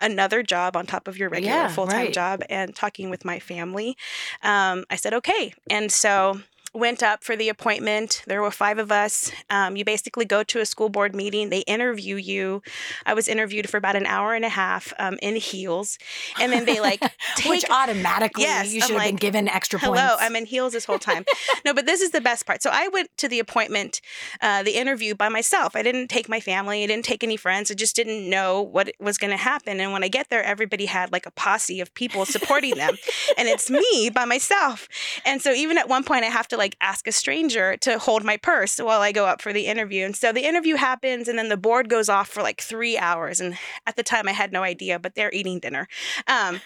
another 0.00 0.42
job 0.42 0.76
on 0.76 0.86
top 0.86 1.08
of 1.08 1.16
your 1.16 1.28
regular 1.28 1.54
yeah, 1.54 1.68
full 1.68 1.86
time 1.86 2.06
right. 2.06 2.12
job 2.12 2.42
and 2.48 2.74
talking 2.74 3.10
with 3.10 3.24
my 3.24 3.38
family. 3.38 3.96
Um, 4.42 4.84
I 4.90 4.96
said 4.96 5.14
okay, 5.14 5.54
and 5.70 5.90
so 5.90 6.40
went 6.76 7.02
up 7.02 7.24
for 7.24 7.36
the 7.36 7.48
appointment. 7.48 8.22
There 8.26 8.42
were 8.42 8.50
five 8.50 8.78
of 8.78 8.92
us. 8.92 9.32
Um, 9.50 9.76
you 9.76 9.84
basically 9.84 10.24
go 10.24 10.42
to 10.44 10.60
a 10.60 10.66
school 10.66 10.88
board 10.88 11.14
meeting. 11.14 11.50
They 11.50 11.60
interview 11.60 12.16
you. 12.16 12.62
I 13.04 13.14
was 13.14 13.28
interviewed 13.28 13.68
for 13.68 13.76
about 13.76 13.96
an 13.96 14.06
hour 14.06 14.34
and 14.34 14.44
a 14.44 14.48
half 14.48 14.92
um, 14.98 15.18
in 15.22 15.36
heels, 15.36 15.98
and 16.40 16.52
then 16.52 16.64
they 16.64 16.80
like 16.80 17.00
take, 17.36 17.50
which 17.50 17.64
automatically 17.70 18.44
yes, 18.44 18.72
you 18.72 18.80
should 18.80 18.90
have 18.90 18.98
like, 18.98 19.10
been 19.10 19.16
given 19.16 19.48
extra 19.48 19.78
points. 19.78 20.00
Hello, 20.00 20.16
I'm 20.20 20.36
in 20.36 20.46
heels 20.46 20.72
this 20.72 20.84
whole 20.84 20.98
time. 20.98 21.24
no, 21.64 21.72
but 21.72 21.86
this 21.86 22.00
is 22.00 22.10
the 22.10 22.20
best 22.20 22.46
part. 22.46 22.62
So 22.62 22.70
I 22.72 22.88
went 22.88 23.16
to 23.18 23.28
the 23.28 23.38
appointment, 23.38 24.00
uh, 24.40 24.62
the 24.62 24.76
interview 24.76 25.14
by 25.14 25.28
myself. 25.28 25.74
I 25.76 25.82
didn't 25.82 26.08
take 26.08 26.28
my 26.28 26.40
family. 26.40 26.82
I 26.82 26.86
didn't 26.86 27.04
take 27.04 27.24
any 27.24 27.36
friends. 27.36 27.70
I 27.70 27.74
just 27.74 27.96
didn't 27.96 28.28
know 28.28 28.60
what 28.60 28.90
was 29.00 29.18
going 29.18 29.30
to 29.30 29.36
happen. 29.36 29.80
And 29.80 29.92
when 29.92 30.04
I 30.04 30.08
get 30.08 30.28
there, 30.28 30.42
everybody 30.42 30.86
had 30.86 31.12
like 31.12 31.26
a 31.26 31.30
posse 31.30 31.80
of 31.80 31.92
people 31.94 32.24
supporting 32.26 32.74
them, 32.74 32.96
and 33.38 33.48
it's 33.48 33.70
me 33.70 34.10
by 34.12 34.24
myself. 34.24 34.88
And 35.24 35.40
so 35.40 35.52
even 35.52 35.78
at 35.78 35.88
one 35.88 36.04
point, 36.04 36.24
I 36.24 36.28
have 36.28 36.48
to 36.48 36.56
like 36.56 36.65
like 36.66 36.76
ask 36.80 37.06
a 37.06 37.12
stranger 37.12 37.76
to 37.76 37.96
hold 37.96 38.24
my 38.24 38.36
purse 38.36 38.78
while 38.78 39.00
I 39.00 39.12
go 39.12 39.24
up 39.24 39.40
for 39.40 39.52
the 39.52 39.66
interview. 39.66 40.04
And 40.04 40.16
so 40.16 40.32
the 40.32 40.44
interview 40.44 40.74
happens 40.74 41.28
and 41.28 41.38
then 41.38 41.48
the 41.48 41.56
board 41.56 41.88
goes 41.88 42.08
off 42.08 42.28
for 42.28 42.42
like 42.42 42.60
three 42.60 42.98
hours. 42.98 43.40
And 43.40 43.56
at 43.86 43.94
the 43.94 44.02
time 44.02 44.26
I 44.26 44.32
had 44.32 44.52
no 44.52 44.64
idea, 44.64 44.98
but 44.98 45.14
they're 45.14 45.32
eating 45.32 45.60
dinner. 45.60 45.86
Um, 46.26 46.60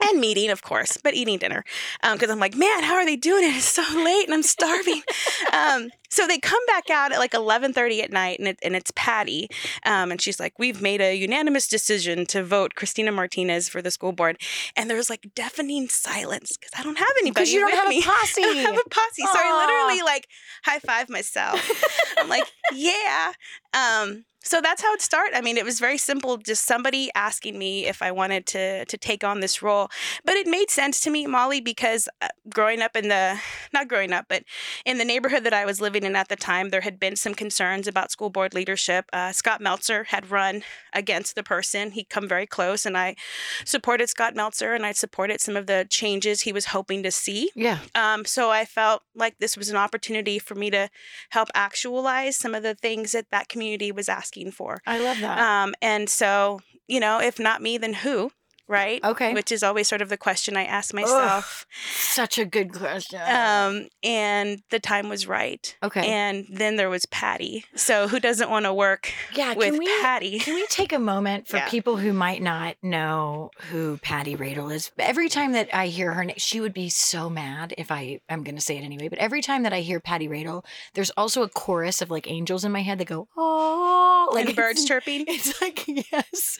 and 0.00 0.20
meeting, 0.20 0.50
of 0.50 0.62
course, 0.62 0.96
but 0.96 1.14
eating 1.14 1.38
dinner 1.38 1.64
because 2.02 2.28
um, 2.28 2.34
I'm 2.34 2.38
like, 2.38 2.56
man, 2.56 2.82
how 2.82 2.94
are 2.94 3.04
they 3.04 3.16
doing 3.16 3.44
it? 3.44 3.56
It's 3.56 3.64
so 3.64 3.82
late 3.94 4.24
and 4.24 4.34
I'm 4.34 4.42
starving. 4.42 5.02
um, 5.52 5.90
so 6.10 6.26
they 6.26 6.38
come 6.38 6.64
back 6.66 6.90
out 6.90 7.12
at 7.12 7.18
like 7.18 7.32
11:30 7.32 8.02
at 8.02 8.12
night, 8.12 8.38
and, 8.38 8.48
it, 8.48 8.58
and 8.62 8.74
it's 8.74 8.92
Patti, 8.96 9.48
um, 9.84 10.10
and 10.10 10.20
she's 10.20 10.40
like, 10.40 10.58
"We've 10.58 10.82
made 10.82 11.00
a 11.00 11.14
unanimous 11.14 11.68
decision 11.68 12.26
to 12.26 12.42
vote 12.42 12.74
Christina 12.74 13.12
Martinez 13.12 13.68
for 13.68 13.80
the 13.80 13.90
school 13.90 14.12
board." 14.12 14.40
And 14.76 14.90
there's 14.90 15.08
like 15.08 15.30
deafening 15.34 15.88
silence 15.88 16.56
because 16.56 16.72
I 16.76 16.82
don't 16.82 16.98
have 16.98 17.08
anybody. 17.20 17.44
Because 17.44 17.52
you 17.52 17.60
don't 17.60 17.74
have 17.74 17.88
me. 17.88 18.00
a 18.00 18.02
posse. 18.06 18.42
I 18.42 18.46
don't 18.46 18.56
have 18.56 18.80
a 18.84 18.88
posse, 18.90 19.22
Aww. 19.22 19.32
so 19.32 19.38
I 19.38 19.66
literally 19.66 20.02
like 20.02 20.26
high 20.64 20.80
five 20.80 21.08
myself. 21.08 21.60
I'm 22.18 22.28
like, 22.28 22.44
yeah. 22.72 23.32
So 24.42 24.60
that's 24.62 24.80
how 24.80 24.94
it 24.94 25.02
started. 25.02 25.36
I 25.36 25.42
mean, 25.42 25.58
it 25.58 25.66
was 25.66 25.80
very 25.80 25.98
simple, 25.98 26.38
just 26.38 26.64
somebody 26.64 27.10
asking 27.14 27.58
me 27.58 27.86
if 27.86 28.00
I 28.00 28.10
wanted 28.10 28.46
to 28.46 28.86
to 28.86 28.96
take 28.96 29.22
on 29.22 29.40
this 29.40 29.60
role. 29.60 29.90
But 30.24 30.36
it 30.36 30.46
made 30.46 30.70
sense 30.70 31.00
to 31.02 31.10
me, 31.10 31.26
Molly, 31.26 31.60
because 31.60 32.08
uh, 32.22 32.28
growing 32.48 32.80
up 32.80 32.96
in 32.96 33.08
the 33.08 33.38
not 33.74 33.86
growing 33.86 34.12
up, 34.12 34.26
but 34.28 34.44
in 34.86 34.96
the 34.96 35.04
neighborhood 35.04 35.44
that 35.44 35.52
I 35.52 35.66
was 35.66 35.80
living 35.80 36.04
in 36.04 36.16
at 36.16 36.28
the 36.28 36.36
time 36.36 36.70
there 36.70 36.80
had 36.80 36.98
been 36.98 37.16
some 37.16 37.34
concerns 37.34 37.86
about 37.86 38.10
school 38.10 38.30
board 38.30 38.54
leadership. 38.54 39.04
Uh, 39.12 39.32
Scott 39.32 39.60
Meltzer 39.60 40.04
had 40.04 40.30
run 40.30 40.62
against 40.94 41.34
the 41.34 41.42
person. 41.42 41.90
He'd 41.90 42.08
come 42.08 42.26
very 42.26 42.46
close, 42.46 42.86
and 42.86 42.96
I 42.96 43.16
supported 43.66 44.08
Scott 44.08 44.34
Meltzer 44.34 44.72
and 44.72 44.86
I 44.86 44.92
supported 44.92 45.40
some 45.40 45.56
of 45.56 45.66
the 45.66 45.86
changes 45.90 46.42
he 46.42 46.52
was 46.52 46.66
hoping 46.66 47.02
to 47.02 47.10
see. 47.10 47.50
Yeah. 47.54 47.80
Um, 47.94 48.24
so 48.24 48.50
I 48.50 48.64
felt 48.64 49.02
like 49.14 49.38
this 49.38 49.56
was 49.56 49.68
an 49.68 49.76
opportunity 49.76 50.38
for 50.38 50.54
me 50.54 50.70
to 50.70 50.88
help 51.30 51.50
actualize 51.54 52.36
some 52.36 52.54
of 52.54 52.62
the 52.62 52.74
things 52.74 53.12
that 53.12 53.30
that 53.30 53.48
community 53.48 53.92
was 53.92 54.08
asking 54.08 54.29
for. 54.50 54.80
I 54.86 54.98
love 54.98 55.20
that. 55.20 55.38
Um, 55.38 55.74
and 55.82 56.08
so, 56.08 56.60
you 56.86 57.00
know, 57.00 57.20
if 57.20 57.38
not 57.38 57.62
me, 57.62 57.78
then 57.78 57.94
who? 57.94 58.30
Right. 58.70 59.02
Okay. 59.02 59.34
Which 59.34 59.50
is 59.50 59.64
always 59.64 59.88
sort 59.88 60.00
of 60.00 60.08
the 60.10 60.16
question 60.16 60.56
I 60.56 60.64
ask 60.64 60.94
myself. 60.94 61.66
Such 61.92 62.38
a 62.38 62.44
good 62.44 62.72
question. 62.72 63.20
Um, 63.20 63.88
and 64.04 64.62
the 64.70 64.78
time 64.78 65.08
was 65.08 65.26
right. 65.26 65.76
okay. 65.82 66.06
And 66.08 66.46
then 66.48 66.76
there 66.76 66.88
was 66.88 67.04
Patti. 67.06 67.64
So 67.74 68.06
who 68.06 68.20
doesn't 68.20 68.48
want 68.48 68.66
to 68.66 68.72
work 68.72 69.12
yeah, 69.34 69.54
with 69.54 69.76
we 69.76 69.86
Patti? 70.02 70.38
can 70.38 70.54
we 70.54 70.64
take 70.68 70.92
a 70.92 71.00
moment 71.00 71.48
for 71.48 71.56
Yeah. 71.56 71.68
people 71.68 71.96
who 71.96 72.12
might 72.12 72.42
not 72.42 72.76
know 72.80 73.50
who 73.72 73.98
Patti 73.98 74.36
Radle 74.36 74.72
is? 74.72 74.92
Every 74.98 75.28
time 75.28 75.50
that 75.52 75.68
I 75.74 75.88
hear 75.88 76.12
her 76.12 76.24
name, 76.24 76.36
she 76.38 76.60
would 76.60 76.72
be 76.72 76.88
so 76.90 77.28
mad 77.28 77.74
if 77.76 77.90
I 77.90 78.20
I'm 78.28 78.44
going 78.44 78.54
to 78.54 78.60
say 78.60 78.76
it 78.78 78.82
anyway, 78.84 79.08
but 79.08 79.18
every 79.18 79.42
time 79.42 79.64
that 79.64 79.72
I 79.72 79.80
hear 79.80 79.98
Patti 79.98 80.28
Radle, 80.28 80.64
there's 80.94 81.10
also 81.16 81.42
a 81.42 81.48
chorus 81.48 82.00
of 82.02 82.10
like 82.10 82.30
angels 82.30 82.64
in 82.64 82.70
my 82.70 82.82
head 82.82 82.98
that 82.98 83.08
go, 83.08 83.26
"Oh," 83.36 84.30
like 84.32 84.46
and 84.46 84.54
birds 84.56 84.84
chirping. 84.84 85.24
It's 85.28 85.60
like, 85.60 85.84
yes. 85.88 86.58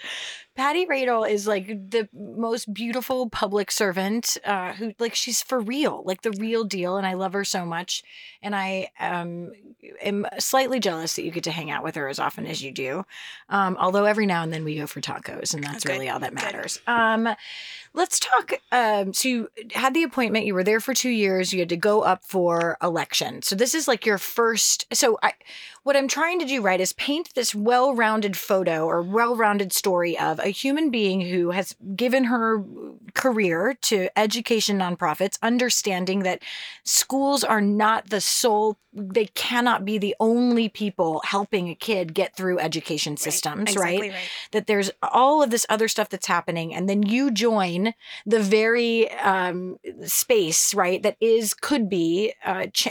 Patti 0.57 0.85
Radle 0.85 1.31
is 1.31 1.47
like 1.47 1.67
the 1.67 2.09
most 2.13 2.73
beautiful 2.75 3.31
public 3.31 3.71
servant 3.71 4.37
uh, 4.45 4.73
who, 4.73 4.93
like, 4.99 5.15
she's 5.15 5.43
for 5.43 5.61
real, 5.61 6.03
like 6.05 6.23
the 6.23 6.33
real 6.33 6.65
deal. 6.65 6.97
And 6.97 7.07
I 7.07 7.15
love 7.15 7.33
her 7.33 7.45
so 7.45 7.65
much. 7.65 8.03
And 8.43 8.55
I 8.55 8.91
um, 8.99 9.53
am 10.03 10.27
slightly 10.39 10.81
jealous 10.81 11.15
that 11.17 11.25
you 11.25 11.31
get 11.31 11.45
to 11.45 11.51
hang 11.51 11.71
out 11.71 11.85
with 11.85 11.95
her 11.95 12.09
as 12.09 12.19
often 12.19 12.47
as 12.47 12.63
you 12.63 12.73
do. 12.73 13.05
Um, 13.49 13.77
although 13.81 14.05
every 14.05 14.27
now 14.27 14.43
and 14.43 14.53
then 14.53 14.65
we 14.65 14.77
go 14.77 14.87
for 14.87 15.01
tacos, 15.01 15.55
and 15.55 15.63
that's 15.63 15.85
Good, 15.85 15.93
really 15.93 16.11
all 16.11 16.21
that 16.21 16.35
matters. 16.35 16.81
Um, 16.87 17.29
let's 17.93 18.21
talk. 18.21 18.53
Um, 18.71 19.13
so 19.13 19.29
you 19.29 19.51
had 19.73 19.95
the 19.95 20.03
appointment, 20.03 20.47
you 20.47 20.55
were 20.55 20.65
there 20.65 20.81
for 20.81 20.95
two 20.95 21.11
years, 21.11 21.53
you 21.53 21.59
had 21.59 21.69
to 21.71 21.77
go 21.77 22.03
up 22.03 22.25
for 22.25 22.77
election. 22.83 23.43
So 23.43 23.55
this 23.57 23.75
is 23.75 23.89
like 23.89 24.07
your 24.07 24.19
first. 24.19 24.87
So 24.93 25.19
I, 25.23 25.33
what 25.83 25.97
I'm 25.97 26.09
trying 26.09 26.39
to 26.41 26.45
do, 26.45 26.61
right, 26.61 26.81
is 26.81 26.93
paint 26.93 27.35
this 27.35 27.55
well 27.55 27.95
rounded 27.95 28.37
photo 28.37 28.87
or 28.87 29.03
well 29.03 29.35
rounded 29.35 29.73
story 29.73 30.19
of 30.19 30.39
a 30.39 30.49
human 30.49 30.91
being 30.91 31.21
who 31.21 31.51
has 31.51 31.75
given 31.97 32.25
her 32.25 32.63
career 33.15 33.77
to 33.83 34.09
education 34.17 34.79
nonprofits, 34.79 35.39
understanding 35.43 36.21
that 36.21 36.43
schools 36.85 37.43
are 37.43 37.61
not 37.61 38.11
the 38.11 38.21
sole, 38.21 38.79
they 38.93 39.27
cannot 39.27 39.85
be 39.85 39.99
the 39.99 40.15
only 40.21 40.69
people 40.69 41.23
helping 41.25 41.69
a 41.69 41.75
kid 41.75 42.15
get 42.15 42.37
through 42.37 42.59
education 42.59 43.17
systems, 43.17 43.75
right? 43.77 43.95
Exactly 43.95 44.11
right. 44.11 44.29
that 44.53 44.67
there's 44.67 44.91
all 45.03 45.43
of 45.43 45.51
this 45.51 45.67
other 45.69 45.89
stuff 45.89 46.09
that's 46.09 46.27
happening 46.27 46.75
and 46.75 46.89
then 46.89 47.03
you 47.03 47.31
join 47.31 47.80
the 48.27 48.41
very 48.41 49.11
um, 49.13 49.77
space 50.05 50.75
right 50.75 51.03
that 51.03 51.17
is 51.21 51.55
could 51.55 51.89
be 51.89 52.33
uh, 52.45 52.67
ch- 52.73 52.89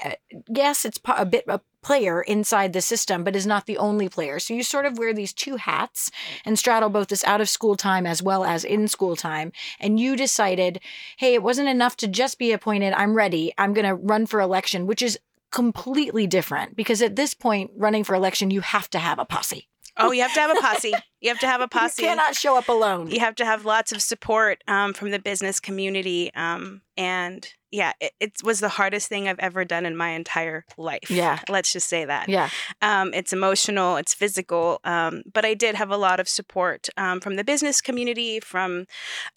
yes 0.47 0.85
it's 0.85 0.99
a 1.05 1.25
bit 1.25 1.43
a 1.47 1.61
player 1.81 2.21
inside 2.21 2.73
the 2.73 2.81
system 2.81 3.23
but 3.23 3.35
is 3.35 3.47
not 3.47 3.65
the 3.65 3.77
only 3.77 4.09
player. 4.09 4.39
So 4.39 4.53
you 4.53 4.63
sort 4.63 4.85
of 4.85 4.97
wear 4.97 5.13
these 5.13 5.33
two 5.33 5.55
hats 5.55 6.11
and 6.45 6.59
straddle 6.59 6.89
both 6.89 7.07
this 7.07 7.23
out 7.23 7.41
of 7.41 7.49
school 7.49 7.75
time 7.75 8.05
as 8.05 8.21
well 8.21 8.43
as 8.43 8.63
in 8.63 8.87
school 8.87 9.15
time 9.15 9.51
and 9.79 9.99
you 9.99 10.15
decided 10.15 10.79
hey 11.17 11.33
it 11.33 11.43
wasn't 11.43 11.69
enough 11.69 11.95
to 11.97 12.07
just 12.07 12.37
be 12.37 12.51
appointed. 12.51 12.93
I'm 12.93 13.15
ready. 13.15 13.53
I'm 13.57 13.73
going 13.73 13.87
to 13.87 13.95
run 13.95 14.25
for 14.25 14.41
election 14.41 14.87
which 14.87 15.01
is 15.01 15.17
completely 15.51 16.27
different 16.27 16.75
because 16.75 17.01
at 17.01 17.15
this 17.15 17.33
point 17.33 17.71
running 17.75 18.03
for 18.03 18.13
election 18.13 18.51
you 18.51 18.61
have 18.61 18.89
to 18.89 18.99
have 18.99 19.17
a 19.17 19.25
posse 19.25 19.68
Oh, 19.99 20.11
you 20.11 20.21
have 20.21 20.33
to 20.33 20.39
have 20.39 20.57
a 20.57 20.61
posse. 20.61 20.93
You 21.21 21.29
have 21.29 21.39
to 21.39 21.47
have 21.47 21.61
a 21.61 21.67
posse. 21.79 22.01
you 22.01 22.07
cannot 22.07 22.35
show 22.35 22.57
up 22.57 22.69
alone. 22.69 23.11
you 23.11 23.19
have 23.19 23.35
to 23.35 23.45
have 23.45 23.65
lots 23.65 23.91
of 23.91 24.01
support 24.01 24.63
um, 24.67 24.93
from 24.93 25.11
the 25.11 25.19
business 25.19 25.59
community. 25.59 26.33
Um, 26.33 26.81
and 26.97 27.47
yeah, 27.71 27.93
it, 27.99 28.13
it 28.19 28.33
was 28.43 28.59
the 28.59 28.69
hardest 28.69 29.09
thing 29.09 29.27
I've 29.27 29.39
ever 29.39 29.63
done 29.63 29.85
in 29.85 29.95
my 29.95 30.09
entire 30.09 30.65
life. 30.77 31.09
Yeah. 31.09 31.39
Let's 31.49 31.71
just 31.71 31.87
say 31.87 32.05
that. 32.05 32.27
Yeah. 32.27 32.49
Um, 32.81 33.13
it's 33.13 33.31
emotional, 33.33 33.97
it's 33.97 34.13
physical, 34.13 34.79
um, 34.83 35.23
but 35.31 35.45
I 35.45 35.53
did 35.53 35.75
have 35.75 35.91
a 35.91 35.97
lot 35.97 36.19
of 36.19 36.27
support 36.27 36.87
um, 36.97 37.19
from 37.19 37.35
the 37.35 37.43
business 37.43 37.81
community, 37.81 38.39
from 38.39 38.85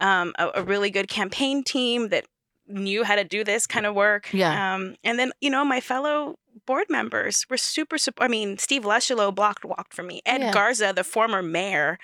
um, 0.00 0.33
a, 0.38 0.50
a 0.57 0.62
really 0.62 0.90
good 0.90 1.09
campaign 1.09 1.62
team 1.62 2.09
that 2.09 2.25
knew 2.66 3.04
how 3.04 3.16
to 3.16 3.25
do 3.25 3.45
this 3.45 3.66
kind 3.66 3.87
of 3.87 3.95
work. 3.95 4.33
Yeah. 4.33 4.75
Um, 4.75 4.95
and 5.04 5.19
then, 5.19 5.33
you 5.40 5.50
know, 5.50 5.64
my 5.64 5.81
fellow 5.81 6.37
board 6.66 6.87
members 6.88 7.47
were 7.50 7.57
super, 7.57 7.99
sup- 7.99 8.21
I 8.21 8.28
mean, 8.28 8.59
Steve 8.59 8.83
Lecholop 8.83 9.35
block 9.35 9.61
walked 9.64 9.95
for 9.95 10.02
me. 10.02 10.23
Ed 10.25 10.40
Yeah. 10.40 10.52
Garza, 10.52 10.92
the 10.95 11.04
former 11.04 11.42
mayor, 11.42 11.99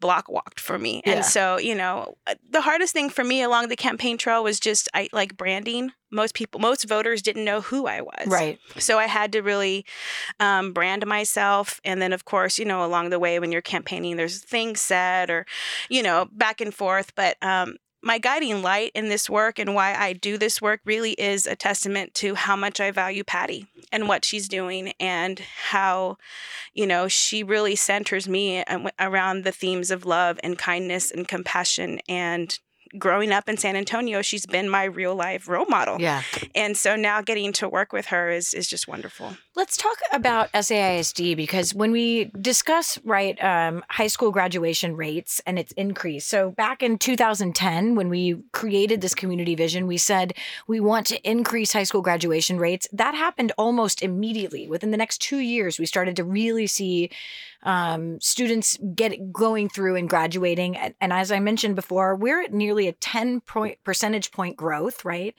block 0.00 0.28
walked 0.28 0.60
for 0.60 0.78
me. 0.78 1.02
Yeah. 1.04 1.12
And 1.14 1.24
so, 1.24 1.58
you 1.58 1.74
know, 1.74 2.16
uh, 2.26 2.34
the 2.48 2.60
hardest 2.60 2.92
thing 2.92 3.10
for 3.10 3.24
me 3.24 3.42
along 3.42 3.68
the 3.68 3.76
campaign 3.76 4.18
trail 4.18 4.42
was 4.44 4.60
just 4.60 4.88
I 4.94 5.08
like 5.12 5.36
branding. 5.36 5.92
Most 6.12 6.34
people, 6.34 6.60
most 6.60 6.88
voters 6.88 7.20
didn't 7.20 7.44
know 7.44 7.60
who 7.60 7.86
I 7.88 8.00
was. 8.00 8.28
Right. 8.28 8.60
So 8.78 8.96
I 8.98 9.06
had 9.06 9.32
to 9.32 9.40
really 9.42 9.84
um, 10.38 10.72
brand 10.72 11.04
myself. 11.04 11.80
And 11.84 12.00
then, 12.00 12.12
of 12.12 12.24
course, 12.24 12.58
you 12.58 12.64
know, 12.64 12.84
along 12.84 13.10
the 13.10 13.18
way 13.18 13.40
when 13.40 13.50
you're 13.50 13.60
campaigning, 13.60 14.16
there's 14.16 14.42
things 14.42 14.80
said 14.80 15.30
or, 15.30 15.46
you 15.90 16.02
know, 16.04 16.28
back 16.30 16.60
and 16.60 16.72
forth. 16.72 17.12
But 17.16 17.36
um, 17.42 17.76
my 18.02 18.18
guiding 18.18 18.62
light 18.62 18.92
in 18.94 19.08
this 19.08 19.28
work 19.28 19.58
and 19.58 19.74
why 19.74 19.94
I 19.94 20.12
do 20.12 20.38
this 20.38 20.62
work 20.62 20.80
really 20.84 21.12
is 21.12 21.46
a 21.46 21.56
testament 21.56 22.14
to 22.14 22.34
how 22.34 22.54
much 22.54 22.80
I 22.80 22.90
value 22.90 23.24
Patti 23.24 23.66
and 23.90 24.08
what 24.08 24.24
she's 24.24 24.48
doing 24.48 24.92
and 25.00 25.40
how, 25.70 26.18
you 26.74 26.86
know, 26.86 27.08
she 27.08 27.42
really 27.42 27.74
centers 27.74 28.28
me 28.28 28.62
around 29.00 29.44
the 29.44 29.52
themes 29.52 29.90
of 29.90 30.06
love 30.06 30.38
and 30.42 30.58
kindness 30.58 31.10
and 31.10 31.26
compassion 31.26 32.00
and 32.08 32.58
growing 32.98 33.32
up 33.32 33.48
in 33.48 33.56
San 33.56 33.76
Antonio, 33.76 34.22
she's 34.22 34.46
been 34.46 34.68
my 34.68 34.84
real 34.84 35.14
life 35.14 35.48
role 35.48 35.66
model. 35.66 36.00
Yeah. 36.00 36.22
And 36.54 36.76
so 36.76 36.96
now 36.96 37.20
getting 37.20 37.52
to 37.54 37.68
work 37.68 37.92
with 37.92 38.06
her 38.06 38.30
is 38.30 38.54
is 38.54 38.68
just 38.68 38.88
wonderful. 38.88 39.36
Let's 39.56 39.78
talk 39.78 39.96
about 40.12 40.52
SAISD 40.52 41.34
because 41.34 41.74
when 41.74 41.90
we 41.90 42.26
discuss 42.38 42.98
right 43.04 43.42
um, 43.42 43.82
high 43.88 44.06
school 44.06 44.30
graduation 44.30 44.94
rates 44.96 45.40
and 45.46 45.58
its 45.58 45.72
increase. 45.72 46.26
So 46.26 46.50
back 46.50 46.82
in 46.82 46.98
2010, 46.98 47.94
when 47.94 48.10
we 48.10 48.42
created 48.52 49.00
this 49.00 49.14
community 49.14 49.54
vision, 49.54 49.86
we 49.86 49.96
said 49.96 50.34
we 50.66 50.78
want 50.78 51.06
to 51.06 51.18
increase 51.26 51.72
high 51.72 51.84
school 51.84 52.02
graduation 52.02 52.58
rates. 52.58 52.86
That 52.92 53.14
happened 53.14 53.52
almost 53.56 54.02
immediately. 54.02 54.68
Within 54.68 54.90
the 54.90 54.98
next 54.98 55.22
two 55.22 55.38
years, 55.38 55.78
we 55.78 55.86
started 55.86 56.16
to 56.16 56.24
really 56.24 56.66
see 56.66 57.08
um, 57.62 58.20
students 58.20 58.78
get 58.94 59.32
going 59.32 59.68
through 59.68 59.96
and 59.96 60.08
graduating. 60.08 60.76
And, 60.76 60.94
and 61.00 61.12
as 61.12 61.32
I 61.32 61.40
mentioned 61.40 61.76
before, 61.76 62.14
we're 62.14 62.42
at 62.42 62.52
nearly 62.52 62.88
a 62.88 62.92
10 62.92 63.40
point 63.40 63.82
percentage 63.84 64.32
point 64.32 64.56
growth, 64.56 65.04
right? 65.04 65.34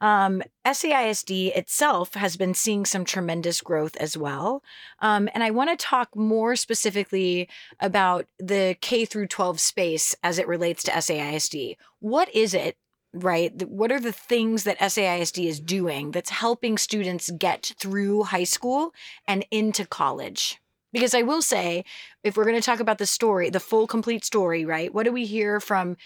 Um, 0.00 0.42
SAISD 0.64 1.56
itself 1.56 2.14
has 2.14 2.36
been 2.36 2.54
seeing 2.54 2.84
some 2.84 3.04
tremendous 3.04 3.60
growth 3.60 3.96
as 3.96 4.16
well. 4.16 4.62
Um, 5.00 5.28
and 5.34 5.42
I 5.42 5.50
want 5.50 5.70
to 5.70 5.76
talk 5.76 6.14
more 6.14 6.54
specifically 6.54 7.48
about 7.80 8.26
the 8.38 8.76
K 8.80 9.04
through 9.04 9.26
12 9.26 9.58
space 9.58 10.14
as 10.22 10.38
it 10.38 10.46
relates 10.46 10.82
to 10.84 10.92
SAISD. 10.92 11.76
What 11.98 12.32
is 12.34 12.54
it? 12.54 12.76
Right. 13.14 13.52
What 13.68 13.92
are 13.92 14.00
the 14.00 14.12
things 14.12 14.64
that 14.64 14.78
SAISD 14.78 15.46
is 15.46 15.60
doing 15.60 16.12
that's 16.12 16.30
helping 16.30 16.78
students 16.78 17.30
get 17.30 17.72
through 17.78 18.24
high 18.24 18.44
school 18.44 18.94
and 19.26 19.44
into 19.50 19.84
college? 19.84 20.60
Because 20.92 21.14
I 21.14 21.22
will 21.22 21.42
say, 21.42 21.84
if 22.22 22.36
we're 22.36 22.44
going 22.44 22.56
to 22.56 22.62
talk 22.62 22.80
about 22.80 22.98
the 22.98 23.06
story, 23.06 23.50
the 23.50 23.60
full 23.60 23.86
complete 23.86 24.24
story, 24.24 24.64
right? 24.64 24.94
What 24.94 25.04
do 25.04 25.12
we 25.12 25.24
hear 25.24 25.58
from 25.58 25.96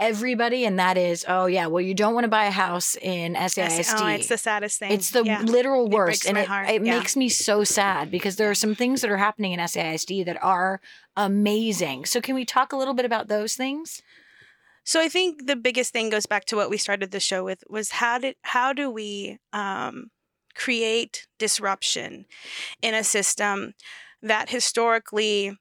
everybody? 0.00 0.64
And 0.64 0.78
that 0.78 0.96
is, 0.96 1.24
oh, 1.28 1.46
yeah, 1.46 1.66
well, 1.66 1.80
you 1.80 1.94
don't 1.94 2.14
want 2.14 2.24
to 2.24 2.28
buy 2.28 2.46
a 2.46 2.50
house 2.50 2.96
in 2.96 3.34
SAISD. 3.34 4.00
Oh, 4.00 4.06
it's 4.08 4.28
the 4.28 4.38
saddest 4.38 4.80
thing. 4.80 4.90
It's 4.90 5.10
the 5.10 5.22
yeah. 5.22 5.42
literal 5.42 5.88
worst. 5.88 6.22
breaks 6.22 6.26
And 6.26 6.38
it, 6.38 6.48
heart, 6.48 6.68
it 6.68 6.84
yeah. 6.84 6.98
makes 6.98 7.16
me 7.16 7.28
so 7.28 7.62
sad 7.62 8.10
because 8.10 8.36
there 8.36 8.50
are 8.50 8.54
some 8.54 8.74
things 8.74 9.02
that 9.02 9.10
are 9.10 9.18
happening 9.18 9.52
in 9.52 9.60
SAISD 9.60 10.24
that 10.24 10.42
are 10.42 10.80
amazing. 11.16 12.06
So, 12.06 12.20
can 12.20 12.34
we 12.34 12.44
talk 12.44 12.72
a 12.72 12.76
little 12.76 12.94
bit 12.94 13.04
about 13.04 13.28
those 13.28 13.54
things? 13.54 14.02
So 14.82 15.00
I 15.00 15.08
think 15.08 15.46
the 15.46 15.56
biggest 15.56 15.92
thing 15.92 16.10
goes 16.10 16.26
back 16.26 16.46
to 16.46 16.56
what 16.56 16.70
we 16.70 16.76
started 16.76 17.10
the 17.10 17.20
show 17.20 17.44
with 17.44 17.62
was 17.68 17.90
how 17.90 18.18
did 18.18 18.36
how 18.42 18.72
do 18.72 18.90
we 18.90 19.38
um, 19.52 20.10
create 20.54 21.26
disruption 21.38 22.26
in 22.82 22.94
a 22.94 23.04
system 23.04 23.74
that 24.22 24.50
historically 24.50 25.56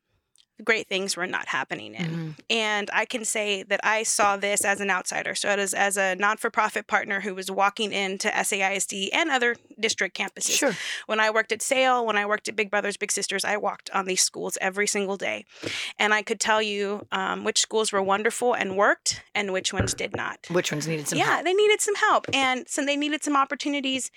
great 0.63 0.87
things 0.87 1.15
were 1.15 1.27
not 1.27 1.47
happening 1.47 1.95
in. 1.95 2.09
Mhm. 2.09 2.35
And 2.49 2.89
I 2.93 3.05
can 3.05 3.25
say 3.25 3.63
that 3.63 3.79
I 3.83 4.03
saw 4.03 4.37
this 4.37 4.65
as 4.65 4.81
an 4.81 4.89
outsider. 4.89 5.35
So, 5.35 5.49
as, 5.49 5.73
as 5.73 5.97
a 5.97 6.15
non 6.15 6.37
for 6.37 6.49
profit 6.49 6.87
partner 6.87 7.21
who 7.21 7.35
was 7.35 7.49
walking 7.49 7.91
into 7.91 8.29
SAISD 8.29 9.09
and 9.13 9.29
other 9.29 9.55
district 9.79 10.17
campuses. 10.17 10.57
Sure. 10.57 10.75
When 11.05 11.19
I 11.19 11.29
worked 11.29 11.51
at 11.51 11.61
Sale, 11.61 12.05
when 12.05 12.17
I 12.17 12.25
worked 12.25 12.47
at 12.47 12.55
Big 12.55 12.69
Brothers 12.69 12.97
Big 12.97 13.11
Sisters, 13.11 13.45
I 13.45 13.57
walked 13.57 13.89
on 13.91 14.05
these 14.05 14.21
schools 14.21 14.57
every 14.61 14.87
single 14.87 15.17
day. 15.17 15.45
And 15.97 16.13
I 16.13 16.21
could 16.21 16.39
tell 16.39 16.61
you 16.61 17.07
um, 17.11 17.43
which 17.43 17.59
schools 17.59 17.91
were 17.91 18.01
wonderful 18.01 18.53
and 18.53 18.77
worked 18.77 19.21
and 19.33 19.53
which 19.53 19.73
ones 19.73 19.93
did 19.93 20.15
not. 20.15 20.47
Which 20.49 20.71
ones 20.71 20.87
needed 20.87 21.07
some 21.07 21.17
yeah, 21.17 21.35
help? 21.35 21.45
they 21.45 21.53
needed 21.53 21.81
some 21.81 21.95
help. 21.95 22.25
And 22.33 22.67
so 22.67 22.85
they 22.85 22.95
needed 22.97 23.23
some 23.23 23.35
opportunities. 23.35 24.11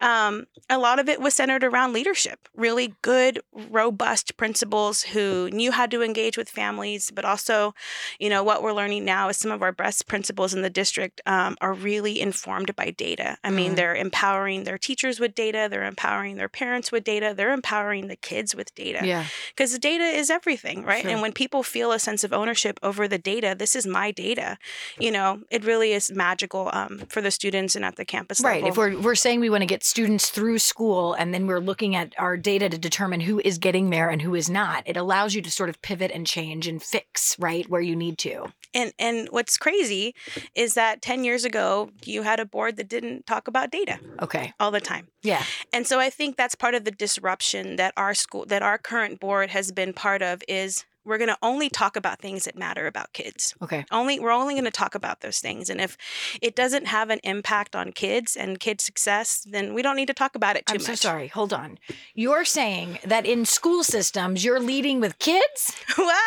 Um, 0.00 0.46
a 0.70 0.78
lot 0.78 0.98
of 0.98 1.08
it 1.08 1.20
was 1.20 1.34
centered 1.34 1.64
around 1.64 1.92
leadership, 1.92 2.48
really 2.54 2.94
good, 3.02 3.40
robust 3.52 4.36
principals 4.36 5.02
who 5.02 5.50
knew 5.50 5.72
how 5.72 5.81
to 5.90 6.02
engage 6.02 6.36
with 6.38 6.48
families, 6.48 7.10
but 7.10 7.24
also, 7.24 7.74
you 8.18 8.28
know, 8.28 8.42
what 8.42 8.62
we're 8.62 8.72
learning 8.72 9.04
now 9.04 9.28
is 9.28 9.36
some 9.36 9.50
of 9.50 9.62
our 9.62 9.72
best 9.72 10.06
principals 10.06 10.54
in 10.54 10.62
the 10.62 10.70
district 10.70 11.20
um, 11.26 11.56
are 11.60 11.72
really 11.74 12.20
informed 12.20 12.74
by 12.76 12.90
data. 12.90 13.36
I 13.44 13.50
mean, 13.50 13.72
Mhm. 13.72 13.76
they're 13.76 13.94
empowering 13.96 14.64
their 14.64 14.78
teachers 14.78 15.18
with 15.20 15.34
data, 15.34 15.68
they're 15.70 15.84
empowering 15.84 16.36
their 16.36 16.48
parents 16.48 16.90
with 16.92 17.04
data, 17.04 17.34
they're 17.36 17.52
empowering 17.52 18.06
the 18.08 18.16
kids 18.16 18.54
with 18.54 18.74
data 18.74 19.00
Yeah. 19.04 19.24
because 19.54 19.72
the 19.72 19.78
data 19.78 20.04
is 20.04 20.30
everything, 20.30 20.84
right? 20.84 21.02
Sure. 21.02 21.10
And 21.10 21.22
when 21.22 21.32
people 21.32 21.62
feel 21.62 21.92
a 21.92 21.98
sense 21.98 22.24
of 22.24 22.32
ownership 22.32 22.78
over 22.82 23.08
the 23.08 23.18
data, 23.18 23.54
this 23.58 23.74
is 23.76 23.86
my 23.86 24.10
data. 24.10 24.58
You 24.98 25.10
know, 25.10 25.40
it 25.50 25.64
really 25.64 25.92
is 25.92 26.10
magical 26.10 26.70
um, 26.72 27.02
for 27.08 27.20
the 27.20 27.30
students 27.30 27.74
and 27.76 27.84
at 27.84 27.96
the 27.96 28.04
campus 28.04 28.40
Right. 28.40 28.62
level. 28.62 28.62
Right. 28.62 28.70
If 28.70 28.76
we're 28.76 29.02
we're 29.02 29.14
saying 29.14 29.40
we 29.40 29.50
want 29.50 29.62
to 29.62 29.66
get 29.66 29.84
students 29.84 30.30
through 30.30 30.58
school 30.58 31.14
and 31.14 31.32
then 31.34 31.46
we're 31.46 31.60
looking 31.60 31.94
at 31.96 32.12
our 32.18 32.36
data 32.36 32.68
to 32.68 32.78
determine 32.78 33.20
who 33.20 33.40
is 33.44 33.58
getting 33.58 33.90
there 33.90 34.08
and 34.08 34.22
who 34.22 34.34
is 34.34 34.48
not, 34.48 34.82
it 34.86 34.96
allows 34.96 35.34
you 35.34 35.42
to 35.42 35.50
sort 35.50 35.68
of 35.68 35.71
pivot 35.80 36.10
and 36.12 36.26
change 36.26 36.66
and 36.68 36.82
fix, 36.82 37.36
right, 37.38 37.68
where 37.70 37.80
you 37.80 37.96
need 37.96 38.18
to. 38.18 38.52
and 38.74 38.92
and 38.98 39.28
what's 39.30 39.56
crazy 39.58 40.14
is 40.54 40.74
that 40.74 41.00
ten 41.02 41.24
years 41.24 41.44
ago 41.44 41.90
you 42.04 42.22
had 42.22 42.40
a 42.40 42.44
board 42.44 42.76
that 42.76 42.88
didn't 42.88 43.26
talk 43.26 43.48
about 43.48 43.70
data 43.70 43.98
Okay. 44.20 44.52
all 44.60 44.70
the 44.70 44.80
time. 44.80 45.08
Yeah. 45.22 45.44
And 45.72 45.86
so 45.86 46.00
I 46.00 46.10
think 46.10 46.36
that's 46.36 46.54
part 46.54 46.74
of 46.74 46.84
the 46.84 46.90
disruption 46.90 47.76
that 47.76 47.92
our 47.96 48.14
school 48.14 48.44
that 48.46 48.62
our 48.62 48.78
current 48.78 49.20
board 49.20 49.50
has 49.50 49.72
been 49.72 49.92
part 49.92 50.22
of 50.22 50.42
is 50.48 50.84
we're 51.04 51.18
going 51.18 51.28
to 51.28 51.38
only 51.42 51.68
talk 51.68 51.96
about 51.96 52.20
things 52.20 52.44
that 52.44 52.56
matter 52.56 52.86
about 52.86 53.12
kids. 53.12 53.54
Okay. 53.62 53.84
Only 53.90 54.20
we're 54.20 54.30
only 54.30 54.54
going 54.54 54.64
to 54.64 54.70
talk 54.70 54.94
about 54.94 55.20
those 55.20 55.40
things 55.40 55.68
and 55.70 55.80
if 55.80 55.96
it 56.40 56.54
doesn't 56.54 56.86
have 56.86 57.10
an 57.10 57.20
impact 57.24 57.74
on 57.74 57.92
kids 57.92 58.36
and 58.36 58.60
kids 58.60 58.84
success, 58.84 59.46
then 59.48 59.74
we 59.74 59.82
don't 59.82 59.96
need 59.96 60.08
to 60.08 60.14
talk 60.14 60.34
about 60.34 60.56
it 60.56 60.66
too 60.66 60.74
I'm 60.74 60.78
much. 60.78 60.86
so 60.86 60.94
sorry. 60.94 61.28
Hold 61.28 61.52
on. 61.52 61.78
You're 62.14 62.44
saying 62.44 62.98
that 63.04 63.26
in 63.26 63.44
school 63.44 63.84
systems 63.84 64.44
you're 64.44 64.60
leading 64.60 65.00
with 65.00 65.18
kids? 65.18 65.72
what? 65.96 66.22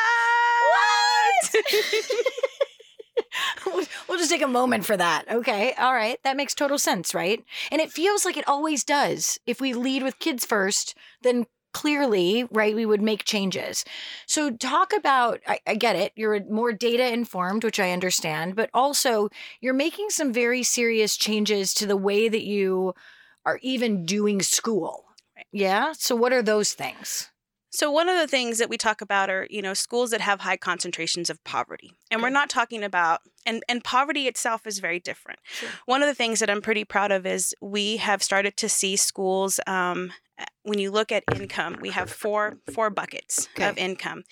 we'll 4.07 4.17
just 4.17 4.29
take 4.29 4.41
a 4.41 4.47
moment 4.47 4.85
for 4.85 4.97
that. 4.97 5.25
Okay. 5.29 5.73
All 5.73 5.93
right. 5.93 6.19
That 6.23 6.37
makes 6.37 6.53
total 6.53 6.77
sense, 6.77 7.13
right? 7.13 7.43
And 7.71 7.81
it 7.81 7.91
feels 7.91 8.25
like 8.25 8.37
it 8.37 8.47
always 8.47 8.83
does. 8.83 9.39
If 9.45 9.61
we 9.61 9.73
lead 9.73 10.03
with 10.03 10.19
kids 10.19 10.45
first, 10.45 10.95
then 11.21 11.45
clearly, 11.75 12.45
right, 12.51 12.73
we 12.73 12.85
would 12.85 13.01
make 13.01 13.25
changes. 13.25 13.83
So, 14.27 14.49
talk 14.51 14.93
about 14.93 15.41
I, 15.47 15.59
I 15.67 15.75
get 15.75 15.95
it. 15.97 16.13
You're 16.15 16.43
more 16.45 16.71
data 16.71 17.11
informed, 17.11 17.63
which 17.65 17.79
I 17.79 17.91
understand, 17.91 18.55
but 18.55 18.69
also 18.73 19.29
you're 19.61 19.73
making 19.73 20.09
some 20.09 20.31
very 20.33 20.63
serious 20.63 21.17
changes 21.17 21.73
to 21.75 21.85
the 21.85 21.97
way 21.97 22.29
that 22.29 22.43
you 22.43 22.93
are 23.45 23.59
even 23.61 24.05
doing 24.05 24.41
school. 24.41 25.05
Yeah. 25.51 25.93
So, 25.97 26.15
what 26.15 26.33
are 26.33 26.41
those 26.41 26.73
things? 26.73 27.29
So 27.75 27.91
one 27.91 28.07
of 28.07 28.17
the 28.17 28.27
things 28.27 28.57
that 28.59 28.69
we 28.69 28.77
talk 28.77 29.01
about 29.01 29.29
are, 29.29 29.47
you 29.49 29.61
know, 29.61 29.73
schools 29.73 30.11
that 30.11 30.21
have 30.21 30.41
high 30.41 30.55
concentrations 30.55 31.29
of 31.29 31.43
poverty. 31.43 31.91
And 32.09 32.21
we're 32.21 32.29
not 32.29 32.49
talking 32.49 32.83
about 32.83 33.19
and 33.45 33.63
and 33.67 33.83
poverty 33.83 34.27
itself 34.27 34.65
is 34.65 34.79
very 34.79 34.99
different. 34.99 35.39
Sure. 35.43 35.69
One 35.85 36.01
of 36.01 36.07
the 36.07 36.15
things 36.15 36.39
that 36.39 36.49
I'm 36.49 36.61
pretty 36.61 36.85
proud 36.85 37.11
of 37.11 37.25
is 37.25 37.53
we 37.61 37.97
have 37.97 38.23
started 38.23 38.55
to 38.57 38.69
see 38.69 38.95
schools 38.95 39.59
um 39.67 40.13
when 40.63 40.79
you 40.79 40.91
look 40.91 41.11
at 41.11 41.23
income, 41.33 41.77
we 41.79 41.91
have 41.91 42.09
four 42.09 42.57
four 42.73 42.89
buckets 42.89 43.47
of 43.59 43.77
income. 43.77 44.23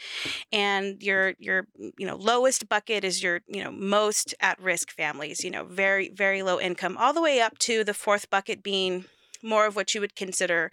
And 0.51 1.01
your 1.03 1.33
your 1.39 1.67
you 1.97 2.07
know, 2.07 2.15
lowest 2.15 2.69
bucket 2.69 3.03
is 3.03 3.21
your, 3.21 3.41
you 3.47 3.63
know, 3.63 3.71
most 3.71 4.35
at-risk 4.39 4.91
families, 4.91 5.43
you 5.43 5.51
know, 5.51 5.65
very 5.65 6.09
very 6.09 6.43
low 6.43 6.59
income, 6.59 6.97
all 6.97 7.13
the 7.13 7.21
way 7.21 7.41
up 7.41 7.57
to 7.59 7.83
the 7.83 7.93
fourth 7.93 8.29
bucket 8.29 8.63
being 8.63 9.05
more 9.41 9.65
of 9.65 9.75
what 9.75 9.93
you 9.93 9.99
would 10.01 10.15
consider 10.15 10.71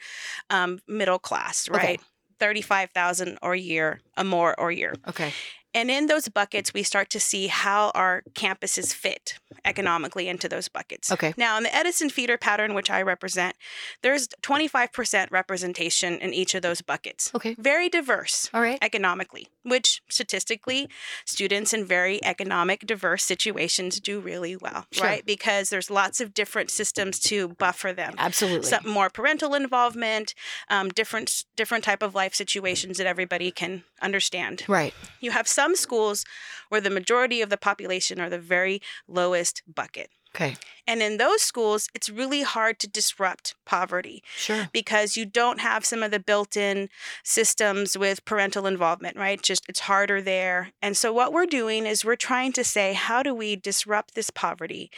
um, 0.48 0.78
middle 0.86 1.18
class, 1.18 1.68
Okay. 1.68 1.98
Right? 2.40 2.48
35,000 2.48 3.38
or 3.42 3.52
a 3.54 3.58
year, 3.58 4.00
a 4.16 4.24
more 4.24 4.58
or 4.58 4.70
year. 4.70 4.94
Okay. 5.08 5.32
And 5.72 5.90
in 5.90 6.06
those 6.06 6.28
buckets, 6.28 6.74
we 6.74 6.82
start 6.82 7.10
to 7.10 7.20
see 7.20 7.46
how 7.46 7.90
our 7.94 8.22
campuses 8.34 8.92
fit 8.92 9.34
economically 9.64 10.28
into 10.28 10.48
those 10.48 10.68
buckets. 10.68 11.12
Okay. 11.12 11.32
Now, 11.36 11.56
in 11.56 11.62
the 11.62 11.74
Edison 11.74 12.10
feeder 12.10 12.36
pattern, 12.38 12.74
which 12.74 12.90
I 12.90 13.02
represent, 13.02 13.54
there's 14.02 14.28
25% 14.42 15.30
representation 15.30 16.14
in 16.18 16.32
each 16.34 16.54
of 16.54 16.62
those 16.62 16.80
buckets. 16.82 17.30
Okay. 17.34 17.54
Very 17.58 17.88
diverse 17.88 18.50
All 18.52 18.60
right. 18.60 18.78
economically, 18.82 19.48
which 19.62 20.02
statistically, 20.08 20.88
students 21.24 21.72
in 21.72 21.84
very 21.84 22.22
economic 22.24 22.86
diverse 22.86 23.24
situations 23.24 24.00
do 24.00 24.20
really 24.20 24.56
well, 24.56 24.86
Sure. 24.92 25.06
right? 25.06 25.24
Because 25.26 25.70
there's 25.70 25.90
lots 25.90 26.20
of 26.20 26.34
different 26.34 26.70
systems 26.70 27.18
to 27.20 27.48
buffer 27.48 27.92
them 27.92 28.14
Absolutely. 28.18 28.68
some 28.68 28.88
more 28.88 29.10
parental 29.10 29.54
involvement, 29.54 30.34
um, 30.68 30.88
different 30.88 31.44
different 31.56 31.84
type 31.84 32.02
of 32.02 32.14
life 32.14 32.34
situations 32.34 32.98
that 32.98 33.06
everybody 33.06 33.50
can 33.50 33.84
understand. 34.02 34.64
right. 34.66 34.94
You 35.20 35.30
have 35.32 35.46
some 35.60 35.76
schools 35.76 36.24
where 36.70 36.80
the 36.80 36.88
majority 37.00 37.42
of 37.42 37.50
the 37.50 37.56
population 37.68 38.20
are 38.20 38.30
the 38.30 38.38
very 38.38 38.80
lowest 39.06 39.62
bucket. 39.80 40.08
Okay. 40.34 40.56
And 40.86 41.02
in 41.02 41.16
those 41.18 41.42
schools, 41.42 41.88
it's 41.92 42.08
really 42.08 42.42
hard 42.42 42.78
to 42.78 42.88
disrupt 42.88 43.56
poverty 43.66 44.22
Sure. 44.36 44.68
because 44.72 45.16
you 45.16 45.26
don't 45.26 45.60
have 45.60 45.84
some 45.84 46.02
of 46.04 46.12
the 46.12 46.20
built-in 46.20 46.88
systems 47.24 47.98
with 47.98 48.24
parental 48.24 48.64
involvement, 48.66 49.16
right? 49.16 49.42
Just 49.42 49.68
it's 49.68 49.80
harder 49.80 50.22
there. 50.22 50.70
And 50.80 50.96
so 50.96 51.12
what 51.12 51.32
we're 51.32 51.46
doing 51.46 51.84
is 51.84 52.04
we're 52.04 52.14
trying 52.30 52.52
to 52.52 52.64
say 52.64 52.92
how 52.92 53.22
do 53.24 53.34
we 53.34 53.56
disrupt 53.56 54.14
this 54.14 54.30
poverty 54.30 54.90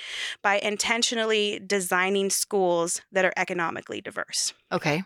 by 0.43 0.59
intentionally 0.59 1.59
designing 1.67 2.29
schools 2.31 3.01
that 3.11 3.25
are 3.25 3.33
economically 3.37 4.01
diverse. 4.03 4.53
Okay. 4.71 5.03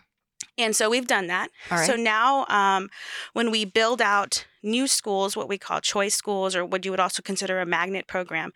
And 0.57 0.75
so 0.75 0.89
we've 0.89 1.07
done 1.07 1.27
that. 1.27 1.49
Right. 1.69 1.85
So 1.85 1.95
now, 1.95 2.45
um, 2.49 2.89
when 3.33 3.51
we 3.51 3.65
build 3.65 4.01
out 4.01 4.45
new 4.63 4.87
schools, 4.87 5.35
what 5.37 5.47
we 5.47 5.57
call 5.57 5.79
choice 5.81 6.15
schools, 6.15 6.55
or 6.55 6.65
what 6.65 6.83
you 6.83 6.91
would 6.91 6.99
also 6.99 7.21
consider 7.21 7.59
a 7.59 7.65
magnet 7.65 8.07
program, 8.07 8.51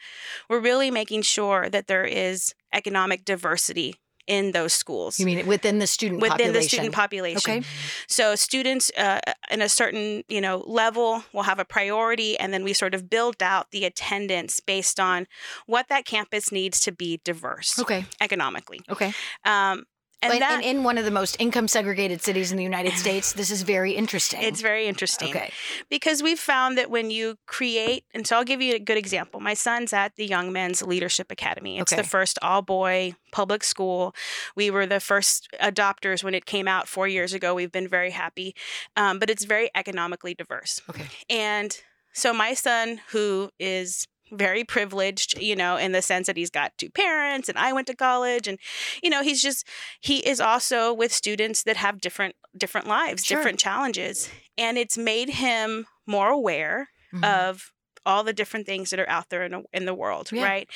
we're 0.50 0.60
really 0.60 0.92
making 0.92 1.22
sure 1.22 1.70
that 1.70 1.88
there 1.88 2.06
is 2.06 2.54
economic 2.74 3.24
diversity 3.26 3.96
in 4.28 4.52
those 4.52 4.72
schools. 4.74 5.20
You 5.20 5.26
mean 5.26 5.46
within 5.48 5.80
the 5.80 5.88
student 5.88 6.22
within 6.22 6.38
population? 6.38 6.54
the 6.62 6.68
student 6.70 6.94
population. 6.94 7.52
Okay. 7.52 7.64
So 8.08 8.36
students 8.36 8.92
uh, 8.98 9.20
in 9.50 9.62
a 9.62 9.70
certain 9.70 10.24
you 10.30 10.40
know 10.42 10.64
level 10.68 11.24
will 11.34 11.44
have 11.44 11.60
a 11.60 11.66
priority, 11.66 12.38
and 12.40 12.54
then 12.54 12.64
we 12.64 12.74
sort 12.74 12.94
of 12.94 13.10
build 13.10 13.42
out 13.42 13.72
the 13.72 13.84
attendance 13.84 14.60
based 14.60 15.00
on 15.00 15.28
what 15.66 15.90
that 15.90 16.06
campus 16.06 16.52
needs 16.52 16.80
to 16.82 16.92
be 16.92 17.20
diverse 17.24 17.80
Okay. 17.80 18.06
economically. 18.22 18.82
Okay. 18.90 19.14
Um, 19.44 19.86
and 20.22 20.34
And, 20.34 20.42
that 20.42 20.52
and 20.54 20.64
in 20.64 20.84
one 20.84 20.98
of 20.98 21.06
the 21.06 21.12
most 21.12 21.36
income 21.40 21.68
segregated 21.68 22.22
cities 22.22 22.52
in 22.52 22.58
the 22.58 22.64
United 22.64 22.94
States, 22.94 23.34
this 23.34 23.50
is 23.52 23.62
very 23.64 23.94
interesting. 23.94 24.42
it's 24.42 24.62
very 24.62 24.88
interesting. 24.88 25.30
okay. 25.30 25.52
because 25.90 26.22
we've 26.24 26.40
found 26.40 26.78
that 26.78 26.90
when 26.90 27.10
you 27.12 27.38
create 27.48 28.04
and 28.14 28.26
so 28.28 28.36
i'll 28.38 28.44
give 28.44 28.62
you 28.62 28.74
a 28.76 28.80
good 28.80 28.98
example 28.98 29.40
my 29.40 29.54
son's 29.54 29.94
at 29.94 30.16
the 30.16 30.26
young 30.26 30.52
men's 30.52 30.82
leadership 30.82 31.32
academy 31.32 31.80
it's 31.80 31.92
Okay. 31.94 32.02
the 32.02 32.08
first 32.08 32.38
all 32.42 32.62
boy 32.62 33.14
public 33.32 33.64
school 33.64 34.14
we 34.56 34.70
were 34.70 34.86
the 34.86 35.00
first 35.00 35.48
adopters 35.62 36.24
when 36.24 36.34
it 36.34 36.46
came 36.46 36.68
out 36.68 36.88
four 36.88 37.08
years 37.08 37.34
ago 37.34 37.54
we've 37.56 37.72
been 37.72 37.88
very 37.88 38.12
happy 38.12 38.56
um, 38.96 39.20
but 39.20 39.30
it's 39.30 39.46
very 39.46 39.70
economically 39.76 40.34
diverse 40.34 40.82
Okay. 40.90 41.06
and 41.30 41.82
so 42.14 42.34
my 42.34 42.54
son 42.54 43.00
who 43.12 43.50
is 43.60 44.08
very 44.32 44.64
privileged, 44.64 45.38
you 45.40 45.56
know, 45.56 45.76
in 45.78 45.92
the 45.92 46.02
sense 46.02 46.28
that 46.28 46.38
he's 46.38 46.50
got 46.50 46.78
two 46.78 46.90
parents 46.90 47.50
and 47.50 47.58
I 47.58 47.74
went 47.74 47.88
to 47.88 47.96
college 47.96 48.48
and 48.48 48.58
you 49.04 49.10
know, 49.10 49.24
he's 49.24 49.42
just 49.42 49.68
he 50.00 50.18
is 50.20 50.40
also 50.40 50.94
with 50.94 51.12
students 51.14 51.64
that 51.64 51.78
have 51.78 52.00
different 52.02 52.36
different 52.58 52.88
lives, 52.88 53.26
Sure. 53.26 53.38
different 53.38 53.60
challenges, 53.60 54.30
and 54.58 54.78
it's 54.78 54.98
made 54.98 55.30
him 55.30 55.86
more 56.08 56.30
aware 56.30 56.90
Mhm. 57.14 57.24
of 57.26 57.72
all 58.06 58.24
the 58.24 58.34
different 58.34 58.66
things 58.66 58.90
that 58.90 59.00
are 59.00 59.10
out 59.10 59.30
there 59.30 59.44
in, 59.44 59.52
the- 59.52 59.64
in 59.74 59.86
the 59.86 59.94
world, 59.94 60.32
Yeah. 60.32 60.44
right? 60.44 60.70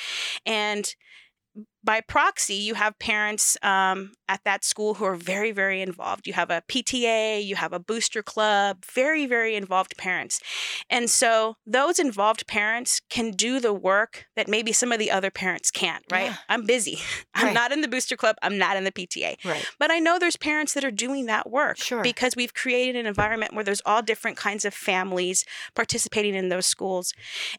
And 0.46 0.94
by 1.86 2.02
proxy, 2.02 2.56
you 2.56 2.74
have 2.74 2.98
parents 3.00 3.58
um, 3.62 4.14
at 4.28 4.44
that 4.44 4.66
school 4.66 4.96
who 4.96 5.06
are 5.06 5.16
very, 5.16 5.52
very 5.52 5.82
involved. 5.82 6.26
You 6.26 6.34
have 6.34 6.50
a 6.50 6.64
PTA, 6.68 7.46
you 7.46 7.56
have 7.56 7.72
a 7.74 7.80
booster 7.80 8.24
club, 8.24 8.84
very, 8.84 9.28
very 9.28 9.56
involved 9.56 9.96
parents. 9.98 10.42
And 10.90 11.10
so 11.10 11.58
those 11.66 12.00
involved 12.00 12.48
parents 12.48 13.02
can 13.10 13.32
do 13.32 13.60
the 13.60 13.72
work 13.74 14.26
that 14.36 14.48
maybe 14.48 14.72
some 14.72 14.92
of 14.92 14.98
the 14.98 15.12
other 15.12 15.30
parents 15.30 15.70
can't, 15.70 16.04
right? 16.12 16.32
Yeah. 16.32 16.38
I'm 16.50 16.66
busy. 16.66 16.98
I'm 17.36 17.46
Right. 17.46 17.54
not 17.54 17.72
in 17.72 17.82
the 17.82 17.88
booster 17.88 18.18
club, 18.18 18.36
I'm 18.42 18.58
not 18.58 18.76
in 18.78 18.84
the 18.84 18.92
PTA. 18.92 19.38
Right. 19.46 19.66
But 19.78 19.92
I 19.92 20.00
know 20.00 20.18
there's 20.18 20.36
parents 20.38 20.74
that 20.74 20.84
are 20.84 20.90
doing 20.92 21.28
that 21.28 21.52
work 21.52 21.78
Sure. 21.78 22.02
because 22.02 22.36
we've 22.36 22.54
created 22.56 22.96
an 22.96 23.06
environment 23.06 23.54
where 23.54 23.64
there's 23.64 23.82
all 23.86 24.02
different 24.02 24.38
kinds 24.38 24.66
of 24.66 24.74
families 24.74 25.46
participating 25.76 26.34
in 26.34 26.50
those 26.50 26.66
schools. 26.66 27.14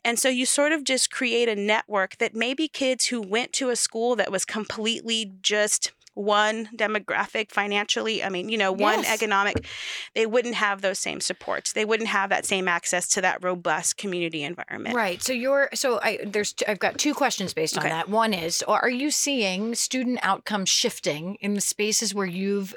And 0.04 0.18
so 0.18 0.28
you 0.28 0.46
sort 0.46 0.72
of 0.72 0.82
just 0.82 1.12
create 1.12 1.48
a 1.48 1.54
network 1.54 2.16
that 2.18 2.34
maybe 2.34 2.66
kids 2.66 3.06
who 3.06 3.20
went 3.22 3.52
to 3.52 3.70
a 3.70 3.76
school 3.76 4.15
that 4.16 4.30
was 4.32 4.44
completely 4.44 5.32
just 5.42 5.92
one 6.14 6.66
demographic 6.74 7.50
financially 7.52 8.24
i 8.24 8.30
mean 8.30 8.48
you 8.48 8.56
know 8.56 8.72
one 8.72 9.02
Yes. 9.02 9.12
economic 9.12 9.66
they 10.14 10.24
wouldn't 10.24 10.54
have 10.54 10.80
those 10.80 10.98
same 10.98 11.20
supports 11.20 11.74
they 11.74 11.84
wouldn't 11.84 12.08
have 12.08 12.30
that 12.30 12.46
same 12.46 12.68
access 12.68 13.06
to 13.08 13.20
that 13.20 13.44
robust 13.44 13.98
community 13.98 14.42
environment 14.42 14.96
Right. 14.96 15.22
So 15.22 15.34
you're 15.34 15.68
so 15.74 16.00
I 16.02 16.18
there's 16.24 16.54
I've 16.66 16.78
got 16.78 16.96
two 16.96 17.12
questions 17.12 17.52
based 17.52 17.76
on 17.76 17.84
Okay. 17.84 17.90
that. 17.90 18.08
One 18.08 18.32
is 18.32 18.62
are 18.62 18.88
you 18.88 19.10
seeing 19.10 19.74
student 19.74 20.18
outcomes 20.22 20.70
shifting 20.70 21.34
in 21.42 21.52
the 21.52 21.60
spaces 21.60 22.14
where 22.14 22.24
you've 22.26 22.74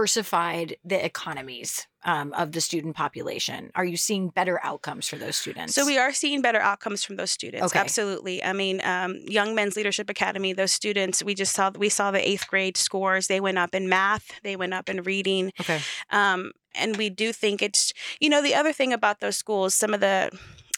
diversified 0.00 0.76
the 0.84 1.02
economies 1.04 1.86
um, 2.06 2.32
of 2.32 2.52
the 2.52 2.60
student 2.60 2.96
population? 2.96 3.70
Are 3.74 3.84
you 3.84 3.96
seeing 3.96 4.28
better 4.28 4.58
outcomes 4.62 5.08
for 5.08 5.16
those 5.16 5.36
students? 5.36 5.74
So 5.74 5.84
we 5.84 5.98
are 5.98 6.12
seeing 6.12 6.40
better 6.40 6.60
outcomes 6.60 7.04
from 7.04 7.16
those 7.16 7.30
students. 7.30 7.66
Okay. 7.66 7.78
Absolutely. 7.78 8.42
I 8.42 8.52
mean, 8.52 8.80
um, 8.84 9.16
Young 9.26 9.54
Men's 9.54 9.76
Leadership 9.76 10.08
Academy. 10.08 10.52
Those 10.52 10.72
students, 10.72 11.22
we 11.22 11.34
just 11.34 11.52
saw 11.52 11.70
we 11.76 11.88
saw 11.88 12.10
the 12.10 12.26
eighth 12.26 12.46
grade 12.46 12.76
scores. 12.76 13.26
They 13.26 13.40
went 13.40 13.58
up 13.58 13.74
in 13.74 13.88
math. 13.88 14.30
They 14.42 14.56
went 14.56 14.72
up 14.72 14.88
in 14.88 15.02
reading. 15.02 15.52
okay. 15.60 15.80
Um, 16.10 16.52
and 16.74 16.96
we 16.96 17.10
do 17.10 17.32
think 17.32 17.60
it's 17.60 17.92
you 18.20 18.30
know 18.30 18.40
the 18.40 18.54
other 18.54 18.72
thing 18.72 18.92
about 18.92 19.20
those 19.20 19.36
schools, 19.36 19.74
some 19.74 19.92
of 19.92 20.00
the 20.00 20.30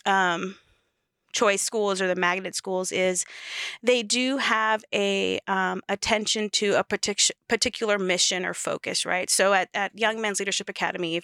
um, 0.07 0.57
choice 1.33 1.63
schools 1.63 2.01
or 2.01 2.07
the 2.09 2.17
magnet 2.17 2.55
schools 2.55 2.91
is 2.91 3.25
they 3.83 4.03
do 4.03 4.39
have 4.39 4.85
a 4.95 5.39
um, 5.47 5.83
attention 5.89 6.49
to 6.51 6.73
a 6.75 6.83
partic- 6.85 7.31
particular 7.49 7.99
mission 7.99 8.45
or 8.45 8.55
focus 8.55 9.05
right? 9.05 9.29
So 9.31 9.53
at, 9.53 9.69
at 9.75 9.97
young 9.99 10.21
men's 10.21 10.39
leadership 10.41 10.69
academy 10.69 11.23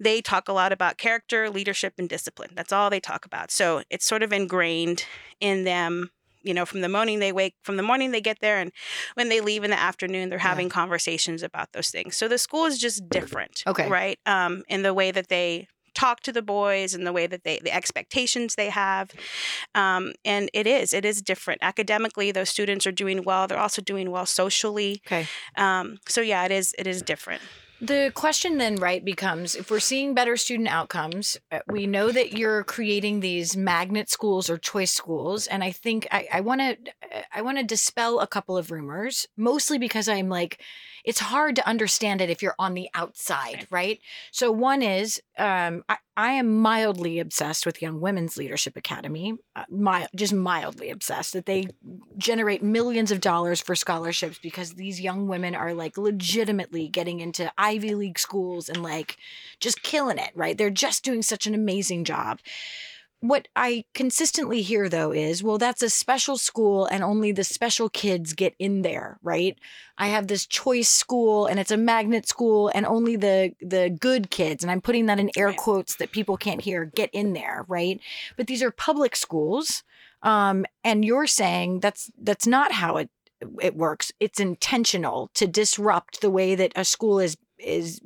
they 0.00 0.20
talk 0.22 0.48
a 0.48 0.52
lot 0.52 0.72
about 0.72 0.98
character 0.98 1.50
leadership 1.50 1.94
and 1.98 2.08
discipline. 2.08 2.50
That's 2.54 2.72
all 2.72 2.90
they 2.90 3.00
talk 3.00 3.24
about. 3.26 3.50
So 3.50 3.82
it's 3.90 4.06
sort 4.06 4.22
of 4.22 4.32
ingrained 4.32 5.04
in 5.40 5.64
them 5.64 6.10
you 6.44 6.52
know 6.54 6.66
from 6.66 6.80
the 6.80 6.88
morning 6.88 7.20
they 7.20 7.30
wake 7.30 7.54
from 7.62 7.76
the 7.76 7.82
morning 7.84 8.10
they 8.10 8.20
get 8.20 8.40
there 8.40 8.58
and 8.58 8.72
when 9.14 9.28
they 9.28 9.40
leave 9.40 9.62
in 9.62 9.70
the 9.70 9.78
afternoon 9.78 10.28
they're 10.28 10.38
Yeah. 10.38 10.48
having 10.48 10.68
conversations 10.68 11.42
about 11.42 11.72
those 11.72 11.90
things. 11.90 12.16
So 12.16 12.26
the 12.26 12.38
school 12.38 12.64
is 12.64 12.78
just 12.78 13.08
different 13.08 13.62
Okay. 13.66 13.88
right? 13.88 14.18
Um, 14.26 14.64
in 14.68 14.82
the 14.82 14.92
way 14.94 15.10
that 15.12 15.28
they 15.28 15.68
talk 15.94 16.20
to 16.20 16.32
the 16.32 16.42
boys 16.42 16.94
and 16.94 17.06
the 17.06 17.12
way 17.12 17.26
that 17.26 17.44
they 17.44 17.60
the 17.62 17.74
expectations 17.74 18.54
they 18.54 18.70
have. 18.70 19.10
Um, 19.74 20.12
and 20.24 20.50
it 20.52 20.66
is 20.66 20.92
it 20.92 21.04
is 21.04 21.22
different. 21.22 21.62
Academically 21.62 22.32
those 22.32 22.50
students 22.50 22.86
are 22.86 22.92
doing 22.92 23.22
well. 23.24 23.46
They're 23.46 23.58
also 23.58 23.82
doing 23.82 24.10
well 24.10 24.26
socially. 24.26 25.02
Okay. 25.06 25.26
um, 25.56 25.98
so 26.08 26.20
yeah 26.20 26.44
it 26.44 26.52
is 26.52 26.74
it 26.78 26.86
is 26.86 27.02
different. 27.02 27.42
The 27.82 28.12
question 28.14 28.58
then, 28.58 28.76
right, 28.76 29.04
becomes 29.04 29.56
if 29.56 29.68
we're 29.68 29.80
seeing 29.80 30.14
better 30.14 30.36
student 30.36 30.68
outcomes, 30.68 31.36
uh, 31.50 31.58
we 31.66 31.88
know 31.88 32.12
that 32.12 32.38
you're 32.38 32.62
creating 32.62 33.18
these 33.18 33.56
magnet 33.56 34.08
schools 34.08 34.48
or 34.48 34.56
choice 34.56 34.92
schools, 34.92 35.48
and 35.48 35.64
I 35.64 35.72
think 35.72 36.06
I 36.12 36.42
want 36.42 36.60
to 36.60 36.76
I 37.34 37.42
want 37.42 37.58
to 37.58 37.64
dispel 37.64 38.20
a 38.20 38.28
couple 38.28 38.56
of 38.56 38.70
rumors, 38.70 39.26
mostly 39.36 39.78
because 39.78 40.08
I'm 40.08 40.28
like, 40.28 40.62
it's 41.04 41.20
hard 41.20 41.56
to 41.56 41.68
understand 41.68 42.20
it 42.20 42.30
if 42.30 42.42
you're 42.42 42.54
on 42.58 42.74
the 42.74 42.88
outside, 42.94 43.66
right? 43.70 44.00
So 44.30 44.52
one 44.52 44.82
is, 44.82 45.20
um, 45.38 45.84
I, 45.88 45.96
I 46.16 46.32
am 46.32 46.60
mildly 46.60 47.18
obsessed 47.18 47.66
with 47.66 47.82
Young 47.82 48.00
Women's 48.00 48.36
Leadership 48.36 48.76
Academy, 48.76 49.34
uh, 49.56 49.64
mild, 49.70 50.08
just 50.14 50.32
mildly 50.32 50.90
obsessed 50.90 51.32
that 51.32 51.46
they 51.46 51.68
generate 52.18 52.62
millions 52.62 53.10
of 53.10 53.20
dollars 53.20 53.60
for 53.60 53.74
scholarships 53.74 54.38
because 54.38 54.74
these 54.74 55.00
young 55.00 55.26
women 55.26 55.54
are 55.54 55.74
like 55.74 55.98
legitimately 55.98 56.88
getting 56.88 57.20
into 57.20 57.52
Ivy 57.58 57.94
League 57.94 58.18
schools 58.18 58.68
and 58.68 58.82
like 58.82 59.16
just 59.58 59.82
killing 59.82 60.18
it, 60.18 60.30
right? 60.34 60.56
They're 60.56 60.70
just 60.70 61.04
doing 61.04 61.22
such 61.22 61.46
an 61.46 61.54
amazing 61.54 62.04
job. 62.04 62.40
What 63.22 63.46
I 63.54 63.84
consistently 63.94 64.62
hear 64.62 64.88
though 64.88 65.12
is, 65.12 65.44
well, 65.44 65.56
that's 65.56 65.80
a 65.80 65.88
special 65.88 66.36
school 66.36 66.86
and 66.86 67.04
only 67.04 67.30
the 67.30 67.44
special 67.44 67.88
kids 67.88 68.32
get 68.32 68.56
in 68.58 68.82
there, 68.82 69.20
right? 69.22 69.56
I 69.96 70.08
have 70.08 70.26
this 70.26 70.44
choice 70.44 70.88
school 70.88 71.46
and 71.46 71.60
it's 71.60 71.70
a 71.70 71.76
magnet 71.76 72.26
school 72.26 72.68
and 72.74 72.84
only 72.84 73.14
the 73.14 73.52
the 73.60 73.90
good 73.90 74.28
kids, 74.30 74.64
and 74.64 74.72
I'm 74.72 74.80
putting 74.80 75.06
that 75.06 75.20
in 75.20 75.30
air 75.36 75.52
quotes 75.52 75.94
that 75.96 76.10
people 76.10 76.36
can't 76.36 76.62
hear, 76.62 76.84
get 76.84 77.10
in 77.12 77.32
there, 77.32 77.64
right? 77.68 78.00
But 78.36 78.48
these 78.48 78.60
are 78.60 78.72
public 78.72 79.14
schools. 79.14 79.84
Um, 80.24 80.66
and 80.82 81.04
you're 81.04 81.28
saying 81.28 81.78
that's 81.78 82.10
that's 82.20 82.48
not 82.48 82.72
how 82.72 82.96
it 82.96 83.10
it 83.60 83.76
works. 83.76 84.10
It's 84.18 84.40
intentional 84.40 85.30
to 85.34 85.46
disrupt 85.46 86.22
the 86.22 86.30
way 86.30 86.56
that 86.56 86.72
a 86.74 86.84
school 86.84 87.20
is 87.20 87.36
is 87.56 88.00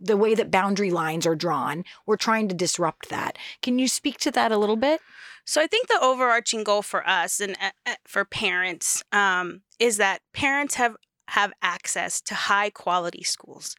the 0.00 0.16
way 0.16 0.34
that 0.34 0.50
boundary 0.50 0.90
lines 0.90 1.26
are 1.26 1.34
drawn. 1.36 1.84
We're 2.06 2.16
trying 2.16 2.48
to 2.48 2.54
disrupt 2.54 3.08
that. 3.08 3.38
Can 3.62 3.78
you 3.78 3.88
speak 3.88 4.18
to 4.18 4.30
that 4.32 4.52
a 4.52 4.58
little 4.58 4.76
bit? 4.76 5.00
So 5.44 5.60
I 5.62 5.66
think 5.66 5.86
the 5.88 5.98
overarching 6.02 6.64
goal 6.64 6.82
for 6.82 7.06
us 7.08 7.40
and 7.40 7.56
uh, 7.62 7.70
uh, 7.86 7.94
for 8.06 8.24
parents 8.24 9.02
um, 9.12 9.62
is 9.78 9.96
that 9.98 10.20
parents 10.32 10.74
have 10.74 10.96
have 11.28 11.52
access 11.60 12.20
to 12.20 12.34
high 12.36 12.70
quality 12.70 13.24
schools, 13.24 13.74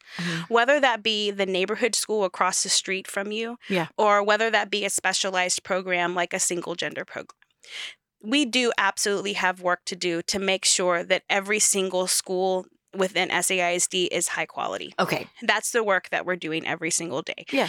whether 0.48 0.78
that 0.80 1.02
be 1.02 1.30
the 1.30 1.46
neighborhood 1.46 1.94
school 1.94 2.24
across 2.24 2.62
the 2.62 2.68
street 2.68 3.06
from 3.08 3.32
you, 3.32 3.56
Yeah. 3.70 3.86
or 3.96 4.22
whether 4.22 4.50
that 4.50 4.70
be 4.70 4.84
a 4.84 4.90
specialized 4.90 5.64
program 5.64 6.14
like 6.14 6.34
a 6.34 6.38
single 6.38 6.74
gender 6.74 7.06
program. 7.06 7.38
We 8.22 8.44
do 8.44 8.70
absolutely 8.76 9.32
have 9.34 9.62
work 9.62 9.80
to 9.86 9.96
do 9.96 10.20
to 10.22 10.38
make 10.38 10.66
sure 10.66 11.02
that 11.04 11.22
every 11.30 11.58
single 11.58 12.06
school 12.06 12.66
within 12.98 13.30
SAISD 13.30 14.08
is 14.10 14.28
high 14.28 14.46
quality. 14.46 14.94
Okay. 14.98 15.26
That's 15.42 15.72
the 15.72 15.82
work 15.82 16.10
that 16.10 16.26
we're 16.26 16.36
doing 16.36 16.66
every 16.66 16.90
single 16.90 17.22
day. 17.22 17.46
Yeah. 17.50 17.68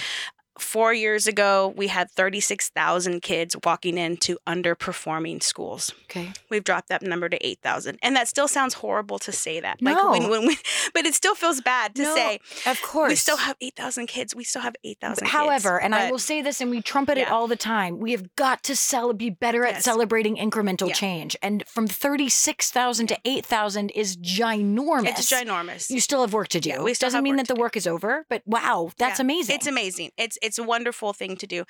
Four 0.60 0.94
years 0.94 1.28
ago, 1.28 1.74
we 1.76 1.88
had 1.88 2.12
36,000 2.12 3.22
kids 3.22 3.56
walking 3.64 3.98
into 3.98 4.38
underperforming 4.48 5.42
schools. 5.44 5.92
Okay. 6.06 6.32
We've 6.50 6.64
dropped 6.64 6.90
that 6.90 7.02
number 7.02 7.30
to 7.30 7.46
8,000. 7.46 8.00
And 8.02 8.16
that 8.16 8.28
still 8.28 8.48
sounds 8.48 8.76
horrible 8.76 9.20
to 9.20 9.32
say 9.32 9.60
that. 9.60 9.82
No. 9.82 9.94
Like 9.94 10.22
when, 10.22 10.30
when 10.30 10.46
we, 10.48 10.58
but 10.94 11.06
it 11.06 11.14
still 11.14 11.36
feels 11.36 11.62
bad 11.62 11.96
to 11.96 12.04
No, 12.04 12.16
say 12.16 12.40
Of 12.66 12.82
course. 12.82 13.10
we 13.10 13.16
still 13.16 13.38
have 13.38 13.56
8,000 13.62 14.08
kids. 14.08 14.36
We 14.36 14.44
still 14.44 14.62
have 14.62 14.76
8,000 14.84 15.24
kids. 15.26 15.32
However, 15.32 15.80
and 15.80 15.94
I 15.96 16.10
will 16.12 16.20
say 16.20 16.42
this, 16.42 16.62
and 16.62 16.70
we 16.72 16.82
trumpet 16.82 17.18
it 17.18 17.30
all 17.30 17.48
the 17.48 17.56
time. 17.56 18.00
We 18.00 18.12
have 18.12 18.36
got 18.36 18.64
to 18.64 18.76
sell, 18.76 19.14
be 19.14 19.30
better 19.30 19.66
at 19.66 19.76
Yes. 19.76 19.84
celebrating 19.84 20.36
incremental 20.38 20.88
Yeah. 20.90 20.94
change. 20.94 21.36
And 21.42 21.64
from 21.68 21.88
thirty 21.88 22.30
six 22.30 22.72
thousand 22.72 23.08
to 23.08 23.18
eight 23.26 23.46
thousand 23.46 23.92
is 23.92 24.18
ginormous. 24.18 25.10
It's 25.10 25.32
ginormous. 25.32 25.90
You 25.90 26.00
still 26.00 26.22
have 26.22 26.34
work 26.34 26.48
to 26.50 26.60
do. 26.60 26.70
Yeah, 26.70 26.82
we 26.82 26.94
still 26.94 27.08
Doesn't 27.08 27.24
mean 27.24 27.36
that 27.36 27.48
the 27.48 27.54
do. 27.56 27.62
work 27.62 27.78
is 27.78 27.86
over, 27.86 28.26
but 28.30 28.42
wow, 28.46 28.90
that's 28.98 29.20
Yeah, 29.20 29.26
amazing. 29.26 29.56
It's 29.56 29.68
amazing. 29.68 30.12
It's 30.18 30.38
it's 30.42 30.49
a 30.58 30.64
wonderful 30.64 31.14
thing 31.14 31.36
to 31.38 31.48
do. 31.48 31.66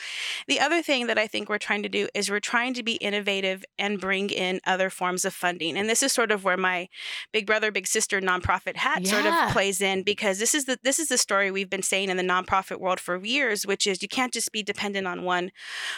The 0.47 0.59
other 0.59 0.81
thing 0.81 1.07
that 1.07 1.17
I 1.17 1.27
think 1.27 1.49
we're 1.49 1.57
trying 1.57 1.83
to 1.83 1.89
do 1.89 2.07
is 2.13 2.29
we're 2.29 2.39
trying 2.39 2.73
to 2.75 2.83
be 2.83 2.93
innovative 2.93 3.65
and 3.77 3.99
bring 3.99 4.29
in 4.29 4.61
other 4.65 4.89
forms 4.89 5.25
of 5.25 5.33
funding. 5.33 5.77
And 5.77 5.89
this 5.89 6.03
is 6.03 6.13
sort 6.13 6.31
of 6.31 6.43
where 6.43 6.57
my 6.57 6.87
big 7.33 7.45
brother 7.45 7.71
big 7.71 7.87
sister 7.87 8.21
nonprofit 8.21 8.77
hat 8.77 9.05
sort 9.05 9.25
of 9.25 9.51
plays 9.51 9.81
in 9.81 10.03
because 10.03 10.39
this 10.39 10.53
is 10.53 10.65
the 10.65 10.77
this 10.83 10.99
is 10.99 11.07
the 11.09 11.17
story 11.17 11.51
we've 11.51 11.69
been 11.69 11.81
saying 11.81 12.09
in 12.09 12.17
the 12.17 12.23
nonprofit 12.23 12.79
world 12.79 12.99
for 12.99 13.23
years, 13.23 13.65
which 13.65 13.87
is 13.87 14.01
you 14.01 14.07
can't 14.07 14.33
just 14.33 14.51
be 14.51 14.63
dependent 14.63 15.07
on 15.07 15.23
one 15.23 15.51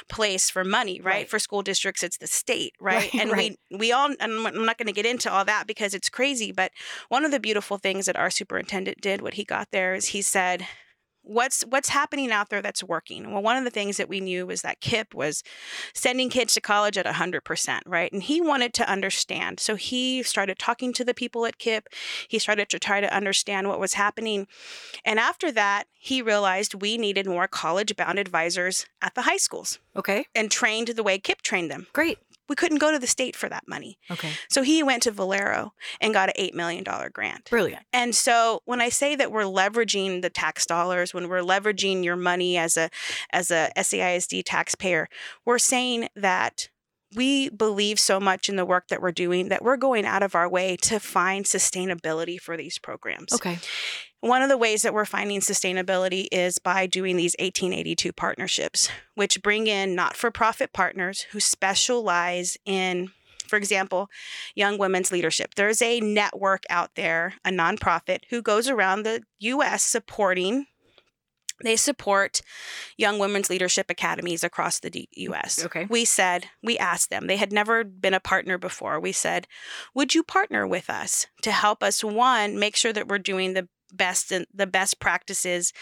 place 0.10 0.50
for 0.50 0.64
money, 0.64 1.00
right? 1.02 1.12
Right. 1.12 1.30
For 1.30 1.40
school 1.40 1.62
districts 1.62 2.04
it's 2.04 2.18
the 2.18 2.28
state, 2.28 2.74
right? 2.80 3.12
Right, 3.14 3.16
and 3.22 3.32
right. 3.32 3.58
we 3.70 3.78
we 3.78 3.92
all 3.92 4.10
and 4.20 4.48
I'm 4.48 4.66
not 4.66 4.78
going 4.78 4.88
to 4.88 4.94
get 4.94 5.06
into 5.06 5.32
all 5.32 5.46
that 5.46 5.68
because 5.68 5.94
it's 5.94 6.10
crazy, 6.10 6.52
but 6.52 6.72
one 7.10 7.26
of 7.26 7.32
the 7.32 7.40
beautiful 7.40 7.78
things 7.78 8.06
that 8.06 8.16
our 8.16 8.30
superintendent 8.30 9.02
did 9.02 9.22
what 9.22 9.36
he 9.36 9.44
got 9.44 9.70
there 9.72 9.94
is 9.94 10.08
he 10.08 10.22
said 10.22 10.68
what's 11.24 11.62
what's 11.64 11.90
happening 11.90 12.32
out 12.32 12.50
there 12.50 12.62
that's 12.62 12.84
working? 12.84 13.32
Well 13.32 13.42
one 13.42 13.58
of 13.58 13.64
the 13.64 13.70
things 13.70 13.98
that 13.98 14.10
we 14.10 14.20
knew 14.20 14.46
was 14.46 14.62
that 14.62 14.82
KIPP 14.82 15.14
was 15.14 15.44
sending 15.94 16.30
kids 16.30 16.54
to 16.54 16.62
college 16.62 16.98
at 16.98 17.06
100% 17.06 17.82
right? 17.86 18.12
And 18.12 18.24
he 18.24 18.42
wanted 18.42 18.74
to 18.76 18.90
understand. 18.90 19.60
So 19.60 19.76
he 19.76 20.24
started 20.24 20.60
talking 20.60 20.94
to 20.94 21.04
the 21.04 21.14
people 21.14 21.46
at 21.46 21.60
KIPP. 21.60 21.84
He 22.28 22.40
started 22.40 22.70
to 22.70 22.80
try 22.80 23.02
to 23.02 23.14
understand 23.14 23.68
what 23.68 23.80
was 23.80 23.94
happening. 23.94 24.48
And 25.06 25.20
after 25.20 25.52
that 25.52 25.86
he 25.94 26.22
realized 26.22 26.82
we 26.82 26.98
needed 26.98 27.28
more 27.28 27.48
college 27.48 27.96
bound 27.96 28.18
advisors 28.18 28.86
at 29.02 29.16
the 29.16 29.24
high 29.24 29.38
schools 29.38 29.80
okay. 29.96 30.26
and 30.34 30.50
trained 30.50 30.90
the 30.90 31.04
way 31.04 31.20
KIPP 31.20 31.42
trained 31.42 31.72
them. 31.72 31.88
Great. 31.94 32.18
We 32.50 32.56
couldn't 32.56 32.80
go 32.80 32.92
to 32.92 33.00
the 33.00 33.08
state 33.08 33.36
for 33.36 33.48
that 33.50 33.64
money 33.68 33.98
Okay. 34.10 34.32
so 34.50 34.62
he 34.62 34.84
went 34.84 35.04
to 35.04 35.12
valero 35.12 35.74
and 36.02 36.14
got 36.14 36.30
an 36.30 36.36
$8 36.38 36.54
million 36.54 36.84
grant 37.14 37.50
Brilliant. 37.50 37.84
and 37.94 38.14
so 38.16 38.62
when 38.66 38.82
I 38.82 38.90
say 38.90 39.16
that 39.16 39.32
we're 39.32 39.44
leveraging 39.44 40.22
the 40.22 40.30
tax 40.30 40.66
dollars, 40.66 41.14
when 41.14 41.30
we're 41.30 41.42
leveraging 41.42 42.04
your 42.04 42.16
money 42.18 42.58
as 42.58 42.76
a 42.78 42.90
as 43.32 43.52
a 43.52 43.70
SAISD 43.78 44.44
taxpayer, 44.46 45.08
we're 45.46 45.60
saying 45.60 46.10
that 46.16 46.70
we 47.16 47.50
believe 47.50 48.00
so 48.00 48.20
much 48.20 48.48
in 48.48 48.56
the 48.56 48.66
work 48.66 48.88
that 48.88 49.02
we're 49.02 49.12
doing 49.12 49.50
that 49.50 49.62
we're 49.64 49.76
going 49.78 50.06
out 50.06 50.24
of 50.24 50.34
our 50.36 50.48
way 50.50 50.78
to 50.78 51.00
find 51.00 51.44
sustainability 51.46 52.40
for 52.40 52.56
these 52.56 52.78
programs. 52.80 53.34
Okay. 53.34 53.60
One 54.22 54.44
of 54.44 54.50
the 54.50 54.58
ways 54.58 54.84
that 54.84 54.94
we're 54.94 55.06
finding 55.06 55.40
sustainability 55.40 56.28
is 56.32 56.60
by 56.60 56.86
doing 56.86 57.18
these 57.18 57.36
1882 57.40 58.14
partnerships, 58.14 58.90
which 59.16 59.42
bring 59.42 59.66
in 59.66 59.96
not 59.96 60.16
for 60.16 60.30
profit 60.30 60.74
partners 60.74 61.26
who 61.32 61.40
specialize 61.40 62.56
in, 62.64 63.10
for 63.48 63.56
example, 63.56 64.10
young 64.54 64.78
women's 64.78 65.12
leadership. 65.12 65.56
There's 65.56 65.82
a 65.82 66.00
network 66.00 66.64
out 66.70 66.92
there, 66.96 67.34
a 67.44 67.50
nonprofit, 67.50 68.20
who 68.30 68.44
goes 68.44 68.70
around 68.70 69.04
the 69.04 69.24
US 69.40 69.84
supporting 69.84 70.68
they 71.64 71.76
support 71.76 72.42
young 72.98 73.20
women's 73.20 73.50
leadership 73.50 73.90
academies 73.90 74.44
across 74.44 74.80
the 74.80 75.08
US. 75.12 75.64
Okay. 75.66 75.86
We 75.90 76.06
said, 76.06 76.48
we 76.64 76.78
asked 76.78 77.10
them, 77.10 77.28
they 77.28 77.38
had 77.38 77.54
never 77.54 77.84
been 77.84 78.14
a 78.14 78.20
partner 78.20 78.58
before. 78.58 79.00
We 79.00 79.12
said, 79.12 79.48
would 79.94 80.16
you 80.16 80.24
partner 80.24 80.68
with 80.68 80.90
us 80.90 81.28
to 81.44 81.52
help 81.52 81.84
us, 81.84 82.04
one, 82.04 82.58
make 82.60 82.76
sure 82.76 82.94
that 82.94 83.08
we're 83.08 83.20
doing 83.20 83.54
the 83.54 83.68
best 83.92 84.32
and 84.32 84.46
the 84.54 84.68
best 84.68 85.00
practices, 85.00 85.74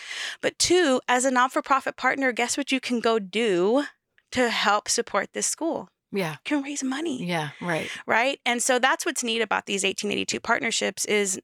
but 0.41 0.57
two, 0.59 1.01
as 1.07 1.25
a 1.25 1.31
non 1.31 1.49
for 1.49 1.61
profit 1.61 1.97
partner, 1.97 2.31
guess 2.31 2.57
what 2.57 2.71
you 2.71 2.79
can 2.79 2.99
go 2.99 3.19
do 3.19 3.83
to 4.31 4.49
help 4.49 4.89
support 4.89 5.33
this 5.33 5.47
school? 5.47 5.89
Yeah. 6.11 6.31
You 6.31 6.37
can 6.43 6.63
raise 6.63 6.83
money 6.83 7.23
Yeah. 7.23 7.49
Right. 7.61 7.89
right 8.07 8.39
and 8.45 8.63
so 8.63 8.79
that's 8.79 9.05
what's 9.05 9.23
neat 9.23 9.41
about 9.41 9.67
these 9.67 9.83
1882 9.83 10.39
partnerships 10.39 11.05
is 11.05 11.39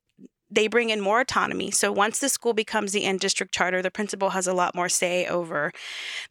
they 0.56 0.68
bring 0.68 0.89
in 0.89 1.00
more 1.02 1.20
autonomy 1.22 1.70
so 1.72 1.91
once 1.91 2.20
the 2.20 2.30
school 2.30 2.54
becomes 2.54 2.91
the 2.94 3.04
in 3.04 3.18
district 3.18 3.54
charter 3.54 3.82
the 3.82 3.91
principal 3.91 4.30
has 4.32 4.48
a 4.48 4.54
lot 4.54 4.74
more 4.74 4.89
say 4.89 5.26
over 5.28 5.72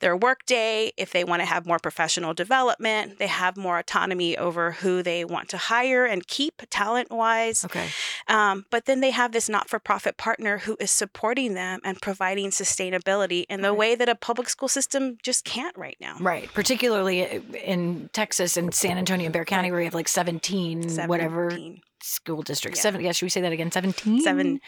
their 0.00 0.16
workday 0.16 0.90
if 0.96 1.12
they 1.12 1.24
want 1.24 1.40
to 1.40 1.46
have 1.46 1.66
more 1.66 1.78
professional 1.78 2.32
development 2.34 3.18
they 3.18 3.26
have 3.26 3.56
more 3.56 3.78
autonomy 3.78 4.36
over 4.36 4.72
who 4.72 5.02
they 5.02 5.24
want 5.24 5.48
to 5.48 5.56
hire 5.56 6.04
and 6.04 6.26
keep 6.26 6.62
talent 6.70 7.10
wise 7.10 7.64
Okay. 7.64 7.88
um, 8.28 8.64
but 8.70 8.86
then 8.86 9.00
they 9.00 9.10
have 9.10 9.32
this 9.32 9.48
not-for-profit 9.48 10.16
partner 10.16 10.58
who 10.58 10.76
is 10.80 10.90
supporting 10.90 11.54
them 11.54 11.80
and 11.84 12.00
providing 12.00 12.50
sustainability 12.50 13.44
in 13.48 13.60
the 13.62 13.70
Right. 13.70 13.78
way 13.78 13.94
that 13.96 14.08
a 14.08 14.14
public 14.14 14.48
school 14.48 14.68
system 14.68 15.18
just 15.22 15.44
can't 15.44 15.76
right 15.76 15.96
now 16.00 16.16
Right. 16.20 16.48
Particularly 16.54 17.22
uh, 17.26 17.40
in 17.64 18.08
Texas 18.12 18.56
and 18.56 18.72
San 18.74 18.96
Antonio 18.98 19.26
and 19.26 19.32
Bexar 19.32 19.44
County, 19.46 19.70
where 19.70 19.80
you 19.80 19.84
have 19.86 19.94
like 19.94 20.08
17, 20.08 21.06
whatever 21.06 21.50
17. 21.50 21.80
School 22.06 22.42
districts. 22.42 22.78
Yeah. 22.78 22.82
Seven. 22.82 23.00
Yeah. 23.00 23.12
Should 23.12 23.24
we 23.24 23.30
say 23.30 23.40
that 23.40 23.52
again? 23.52 23.70
17? 23.70 24.20
17 24.20 24.60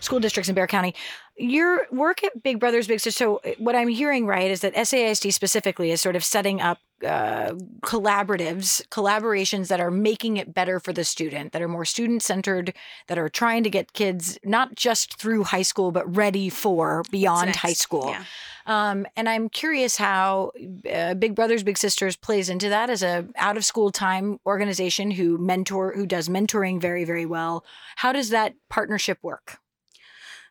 school 0.00 0.18
districts 0.18 0.48
in 0.48 0.54
Bexar 0.56 0.66
County. 0.66 0.94
Your 1.36 1.86
work 1.92 2.24
at 2.24 2.42
Big 2.42 2.58
Brothers 2.58 2.88
Big 2.88 2.98
Sisters. 2.98 3.16
So 3.16 3.36
uh, 3.36 3.52
what 3.58 3.76
I'm 3.76 3.86
hearing 3.86 4.26
right 4.26 4.50
is 4.50 4.62
that 4.62 4.74
SAISD 4.74 5.32
specifically 5.32 5.92
is 5.92 6.00
sort 6.00 6.16
of 6.16 6.24
setting 6.24 6.60
up 6.60 6.78
uh, 7.04 7.52
collaboratives, 7.82 8.86
collaborations 8.88 9.68
that 9.68 9.80
are 9.80 9.90
making 9.90 10.36
it 10.36 10.54
better 10.54 10.80
for 10.80 10.92
the 10.92 11.04
student, 11.04 11.52
that 11.52 11.62
are 11.62 11.68
more 11.68 11.84
student 11.84 12.22
centered, 12.22 12.74
that 13.08 13.18
are 13.18 13.28
trying 13.28 13.62
to 13.64 13.70
get 13.70 13.92
kids 13.92 14.38
not 14.44 14.74
just 14.74 15.18
through 15.18 15.44
high 15.44 15.62
school 15.62 15.92
but 15.92 16.16
ready 16.16 16.48
for 16.48 17.02
beyond 17.10 17.56
high 17.56 17.72
school. 17.72 18.08
Yeah. 18.08 18.24
Um, 18.66 19.06
and 19.16 19.28
I'm 19.28 19.48
curious 19.48 19.96
how 19.96 20.52
uh, 20.92 21.14
Big 21.14 21.34
Brothers 21.34 21.62
Big 21.62 21.78
Sisters 21.78 22.16
plays 22.16 22.48
into 22.48 22.68
that 22.68 22.90
as 22.90 23.02
a 23.02 23.26
out 23.36 23.56
of 23.56 23.64
school 23.64 23.90
time 23.90 24.38
organization 24.46 25.10
who 25.10 25.38
mentor 25.38 25.92
who 25.94 26.06
does 26.06 26.28
mentoring 26.28 26.80
very 26.80 27.04
very 27.04 27.26
well. 27.26 27.64
How 27.96 28.12
does 28.12 28.30
that 28.30 28.54
partnership 28.68 29.18
work? 29.22 29.58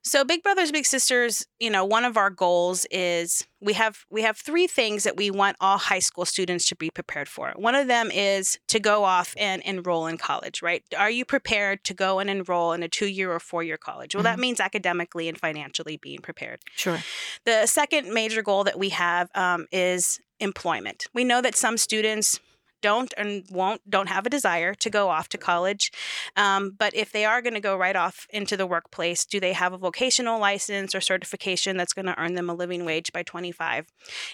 So 0.03 0.25
Big 0.25 0.41
Brothers 0.41 0.71
Big 0.71 0.85
Sisters, 0.85 1.45
you 1.59 1.69
know, 1.69 1.85
one 1.85 2.05
of 2.05 2.17
our 2.17 2.31
goals 2.31 2.87
is 2.89 3.45
we 3.59 3.73
have 3.73 4.05
we 4.09 4.23
have 4.23 4.35
three 4.35 4.65
things 4.65 5.03
that 5.03 5.15
we 5.15 5.29
want 5.29 5.57
all 5.61 5.77
high 5.77 5.99
school 5.99 6.25
students 6.25 6.67
to 6.69 6.75
be 6.75 6.89
prepared 6.89 7.29
for. 7.29 7.53
One 7.55 7.75
of 7.75 7.87
them 7.87 8.09
is 8.09 8.57
to 8.69 8.79
go 8.79 9.03
off 9.03 9.35
and 9.37 9.61
enroll 9.61 10.07
in 10.07 10.17
college, 10.17 10.63
right? 10.63 10.83
Are 10.97 11.11
you 11.11 11.23
prepared 11.23 11.83
to 11.83 11.93
go 11.93 12.17
and 12.17 12.29
enroll 12.29 12.73
in 12.73 12.81
a 12.81 12.89
2-year 12.89 13.31
or 13.31 13.39
4-year 13.39 13.77
college? 13.77 14.15
Well, 14.15 14.23
that 14.23 14.39
means 14.39 14.59
academically 14.59 15.27
and 15.29 15.37
financially 15.37 15.97
being 15.97 16.19
prepared. 16.19 16.61
Sure. 16.75 16.99
The 17.45 17.67
second 17.67 18.11
major 18.11 18.41
goal 18.41 18.63
that 18.63 18.79
we 18.79 18.89
have 18.89 19.29
um, 19.35 19.67
is 19.71 20.19
employment. 20.39 21.05
We 21.13 21.23
know 21.23 21.41
that 21.41 21.55
some 21.55 21.77
students 21.77 22.39
don't 22.81 23.13
and 23.17 23.43
won't 23.51 23.81
don't 23.89 24.09
have 24.09 24.25
a 24.25 24.29
desire 24.29 24.73
to 24.75 24.89
go 24.89 25.09
off 25.09 25.29
to 25.29 25.37
college 25.37 25.91
um, 26.35 26.71
but 26.77 26.95
if 26.95 27.11
they 27.11 27.25
are 27.25 27.41
going 27.41 27.53
to 27.53 27.59
go 27.59 27.75
right 27.77 27.95
off 27.95 28.27
into 28.31 28.57
the 28.57 28.65
workplace 28.67 29.25
do 29.25 29.39
they 29.39 29.53
have 29.53 29.73
a 29.73 29.77
vocational 29.77 30.39
license 30.39 30.93
or 30.95 31.01
certification 31.01 31.77
that's 31.77 31.93
going 31.93 32.05
to 32.05 32.19
earn 32.19 32.33
them 32.35 32.49
a 32.49 32.53
living 32.53 32.85
wage 32.85 33.11
by 33.13 33.23
25 33.23 33.87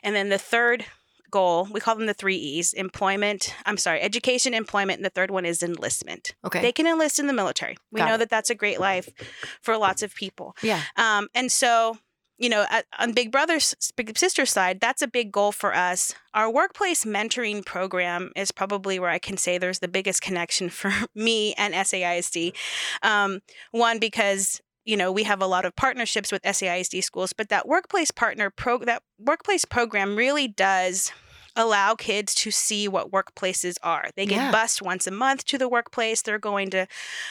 and 0.03 0.15
then 0.15 0.29
the 0.29 0.37
third 0.37 0.85
goal 1.29 1.67
we 1.71 1.81
call 1.81 1.93
them 1.95 2.05
the 2.05 2.13
three 2.13 2.37
e's 2.37 2.71
employment 2.71 3.53
i'm 3.65 3.75
sorry 3.75 4.01
education 4.01 4.53
employment 4.53 4.97
and 4.99 5.05
the 5.05 5.09
third 5.09 5.29
one 5.29 5.43
is 5.45 5.61
enlistment 5.61 6.33
Okay. 6.45 6.61
they 6.61 6.71
can 6.71 6.87
enlist 6.87 7.19
in 7.19 7.27
the 7.27 7.33
military 7.33 7.75
we 7.91 7.99
Got 7.99 8.07
know 8.07 8.15
it. 8.15 8.19
that 8.19 8.29
that's 8.29 8.49
a 8.49 8.55
great 8.55 8.79
life 8.79 9.09
for 9.61 9.75
lots 9.77 10.01
of 10.03 10.15
people 10.15 10.55
yeah. 10.63 10.83
um, 10.95 11.27
and 11.35 11.51
so, 11.51 11.97
you 12.37 12.49
know, 12.49 12.65
at, 12.69 12.85
on 12.99 13.13
Big 13.13 13.31
Brother's 13.31 13.75
Big 13.95 14.17
Sister 14.17 14.45
side, 14.45 14.79
that's 14.79 15.01
a 15.01 15.07
big 15.07 15.31
goal 15.31 15.51
for 15.51 15.75
us. 15.75 16.13
Our 16.33 16.51
workplace 16.51 17.03
mentoring 17.03 17.65
program 17.65 18.31
is 18.35 18.51
probably 18.51 18.99
where 18.99 19.09
I 19.09 19.19
can 19.19 19.37
say 19.37 19.57
there's 19.57 19.79
the 19.79 19.87
biggest 19.87 20.21
connection 20.21 20.69
for 20.77 20.91
me 21.15 21.53
and 21.55 21.73
SAISD. 21.73 22.53
Um, 23.01 23.41
one 23.71 23.99
because 23.99 24.61
you 24.85 24.95
know 24.95 25.11
we 25.11 25.23
have 25.23 25.41
a 25.41 25.47
lot 25.47 25.65
of 25.65 25.75
partnerships 25.75 26.31
with 26.31 26.43
SAISD 26.43 27.03
schools, 27.03 27.33
but 27.33 27.49
that 27.49 27.67
workplace 27.67 28.11
partner 28.11 28.49
pro 28.49 28.77
that 28.79 29.03
workplace 29.19 29.65
program 29.65 30.15
really 30.15 30.47
does 30.47 31.11
allow 31.57 31.95
kids 31.95 32.33
to 32.35 32.51
see 32.51 32.87
what 32.87 33.11
workplaces 33.11 33.75
are. 33.83 34.09
They 34.15 34.25
get 34.25 34.37
Yeah. 34.37 34.51
bused 34.51 34.81
once 34.81 35.07
a 35.07 35.11
month 35.11 35.43
to 35.45 35.57
the 35.57 35.67
workplace. 35.67 36.21
They're 36.21 36.39
going 36.39 36.69
to 36.69 36.87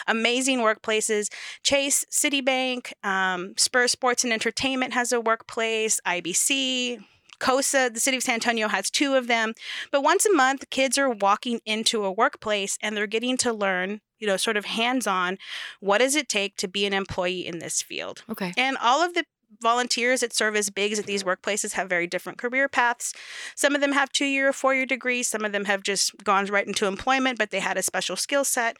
amazing 0.06 0.58
workplaces. 0.58 1.32
Chase, 1.62 2.04
Citibank, 2.10 2.92
um, 3.04 3.54
Spurs 3.56 3.92
Sports 3.92 4.24
and 4.24 4.32
Entertainment 4.32 4.92
has 4.92 5.12
a 5.12 5.20
workplace. 5.20 6.00
IBC, 6.04 6.98
COSA, 7.38 7.90
the 7.92 8.00
city 8.00 8.16
of 8.16 8.22
San 8.22 8.34
Antonio 8.34 8.68
has 8.68 8.90
two 8.90 9.14
of 9.14 9.26
them. 9.26 9.54
But 9.92 10.02
once 10.02 10.26
a 10.26 10.32
month, 10.32 10.68
kids 10.70 10.98
are 10.98 11.10
walking 11.10 11.60
into 11.64 12.04
a 12.04 12.10
workplace 12.12 12.78
and 12.82 12.96
they're 12.96 13.06
getting 13.06 13.36
to 13.38 13.52
learn, 13.52 14.00
you 14.18 14.26
know, 14.26 14.36
sort 14.36 14.56
of 14.56 14.64
hands 14.64 15.06
on 15.06 15.38
what 15.80 15.98
does 15.98 16.16
it 16.16 16.28
take 16.28 16.56
to 16.56 16.68
be 16.68 16.86
an 16.86 16.92
employee 16.94 17.46
in 17.46 17.58
this 17.58 17.82
field. 17.82 18.22
Okay. 18.30 18.52
And 18.56 18.76
all 18.78 19.02
of 19.02 19.14
the 19.14 19.24
volunteers 19.60 20.20
that 20.20 20.34
serve 20.34 20.56
as 20.56 20.70
bigs 20.70 20.98
at 20.98 21.06
these 21.06 21.24
workplaces 21.24 21.72
have 21.72 21.88
very 21.88 22.06
different 22.06 22.38
career 22.38 22.68
paths. 22.68 23.12
Some 23.54 23.74
of 23.74 23.80
them 23.80 23.92
have 23.92 24.10
two 24.10 24.24
year 24.24 24.48
or 24.48 24.52
four 24.52 24.74
year 24.74 24.86
degrees. 24.86 25.28
Some 25.28 25.44
of 25.44 25.52
them 25.52 25.64
have 25.64 25.82
just 25.82 26.22
gone 26.24 26.46
right 26.46 26.66
into 26.66 26.86
employment, 26.86 27.38
but 27.38 27.50
they 27.50 27.60
had 27.60 27.76
a 27.76 27.82
special 27.82 28.16
skill 28.16 28.44
set. 28.44 28.76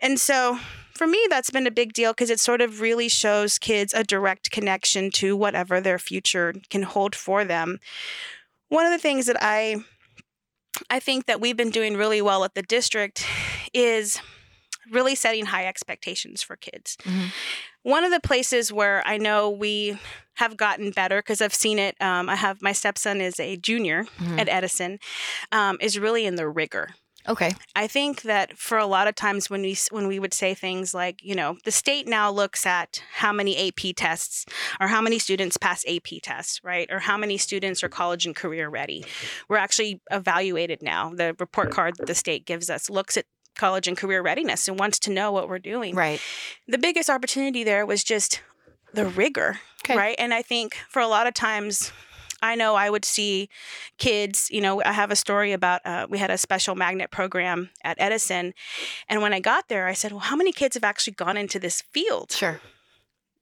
And 0.00 0.18
so 0.18 0.58
for 0.94 1.06
me, 1.06 1.26
that's 1.28 1.50
been 1.50 1.66
a 1.66 1.70
big 1.70 1.92
deal 1.92 2.12
because 2.12 2.30
it 2.30 2.40
sort 2.40 2.60
of 2.60 2.80
really 2.80 3.08
shows 3.08 3.58
kids 3.58 3.94
a 3.94 4.04
direct 4.04 4.50
connection 4.50 5.10
to 5.12 5.36
whatever 5.36 5.80
their 5.80 5.98
future 5.98 6.54
can 6.70 6.82
hold 6.82 7.14
for 7.14 7.44
them. 7.44 7.78
One 8.68 8.86
of 8.86 8.92
the 8.92 8.98
things 8.98 9.26
that 9.26 9.36
I 9.40 9.76
I 10.88 11.00
think 11.00 11.26
that 11.26 11.40
we've 11.40 11.56
been 11.56 11.70
doing 11.70 11.96
really 11.96 12.22
well 12.22 12.44
at 12.44 12.54
the 12.54 12.62
district 12.62 13.26
is 13.74 14.20
really 14.90 15.14
setting 15.14 15.46
high 15.46 15.66
expectations 15.66 16.42
for 16.42 16.56
kids. 16.56 16.96
Mhm. 17.04 17.32
One 17.82 18.04
of 18.04 18.10
the 18.10 18.20
places 18.20 18.72
where 18.72 19.02
I 19.06 19.16
know 19.18 19.50
we 19.50 19.98
have 20.34 20.56
gotten 20.56 20.90
better 20.90 21.18
because 21.20 21.40
I've 21.40 21.54
seen 21.54 21.78
it. 21.78 21.96
Um, 22.00 22.28
I 22.28 22.36
have 22.36 22.62
my 22.62 22.72
stepson 22.72 23.20
is 23.20 23.38
a 23.38 23.56
junior 23.56 24.04
Mhm. 24.18 24.40
at 24.40 24.48
Edison, 24.48 24.98
um, 25.50 25.78
is 25.80 25.98
really 25.98 26.24
in 26.24 26.36
the 26.36 26.48
rigor. 26.48 26.94
Okay. 27.28 27.54
I 27.76 27.86
think 27.86 28.22
that 28.22 28.58
for 28.58 28.78
a 28.78 28.86
lot 28.86 29.06
of 29.06 29.14
times 29.14 29.48
when 29.48 29.62
we 29.62 29.76
when 29.90 30.08
we 30.08 30.18
would 30.18 30.34
say 30.34 30.54
things 30.54 30.92
like, 30.92 31.22
you 31.22 31.36
know, 31.36 31.56
the 31.64 31.70
state 31.70 32.08
now 32.08 32.32
looks 32.32 32.66
at 32.66 33.00
how 33.12 33.32
many 33.32 33.56
AP 33.68 33.92
tests 33.92 34.44
or 34.80 34.88
how 34.88 35.00
many 35.00 35.20
students 35.20 35.56
pass 35.56 35.84
AP 35.86 36.18
tests, 36.20 36.60
right? 36.64 36.90
Or 36.90 36.98
how 36.98 37.16
many 37.16 37.38
students 37.38 37.84
are 37.84 37.88
college 37.88 38.26
and 38.26 38.34
career 38.34 38.68
ready. 38.68 39.04
We're 39.48 39.58
actually 39.58 40.00
evaluated 40.10 40.82
now. 40.82 41.12
The 41.14 41.36
report 41.38 41.70
card 41.70 41.94
that 41.98 42.06
the 42.08 42.14
state 42.16 42.44
gives 42.44 42.68
us 42.68 42.90
looks 42.90 43.16
at 43.16 43.26
college 43.56 43.86
and 43.88 43.96
career 43.96 44.22
readiness 44.22 44.68
and 44.68 44.78
wants 44.78 44.98
to 45.00 45.10
know 45.10 45.32
what 45.32 45.48
we're 45.48 45.58
doing. 45.58 45.94
Right. 45.94 46.20
The 46.68 46.78
biggest 46.78 47.10
opportunity 47.10 47.64
there 47.64 47.84
was 47.86 48.02
just 48.04 48.40
the 48.94 49.06
rigor, 49.06 49.60
Okay. 49.84 49.96
right? 49.96 50.16
And 50.18 50.32
I 50.34 50.42
think 50.42 50.76
for 50.88 51.00
a 51.00 51.06
lot 51.08 51.26
of 51.26 51.34
times 51.34 51.92
I 52.42 52.56
know 52.56 52.74
I 52.74 52.90
would 52.90 53.04
see 53.04 53.48
kids, 53.98 54.48
you 54.50 54.60
know, 54.60 54.82
I 54.82 54.92
have 54.92 55.10
a 55.12 55.16
story 55.16 55.52
about 55.52 55.80
uh, 55.84 56.06
we 56.10 56.18
had 56.18 56.30
a 56.30 56.36
special 56.38 56.74
magnet 56.74 57.10
program 57.10 57.70
at 57.84 57.96
Edison. 58.00 58.52
And 59.08 59.22
when 59.22 59.32
I 59.32 59.38
got 59.40 59.68
there, 59.68 59.86
I 59.86 59.92
said, 59.92 60.10
well, 60.12 60.20
how 60.20 60.34
many 60.36 60.50
kids 60.52 60.74
have 60.74 60.84
actually 60.84 61.12
gone 61.14 61.36
into 61.36 61.58
this 61.60 61.82
field? 61.92 62.32
Sure. 62.32 62.60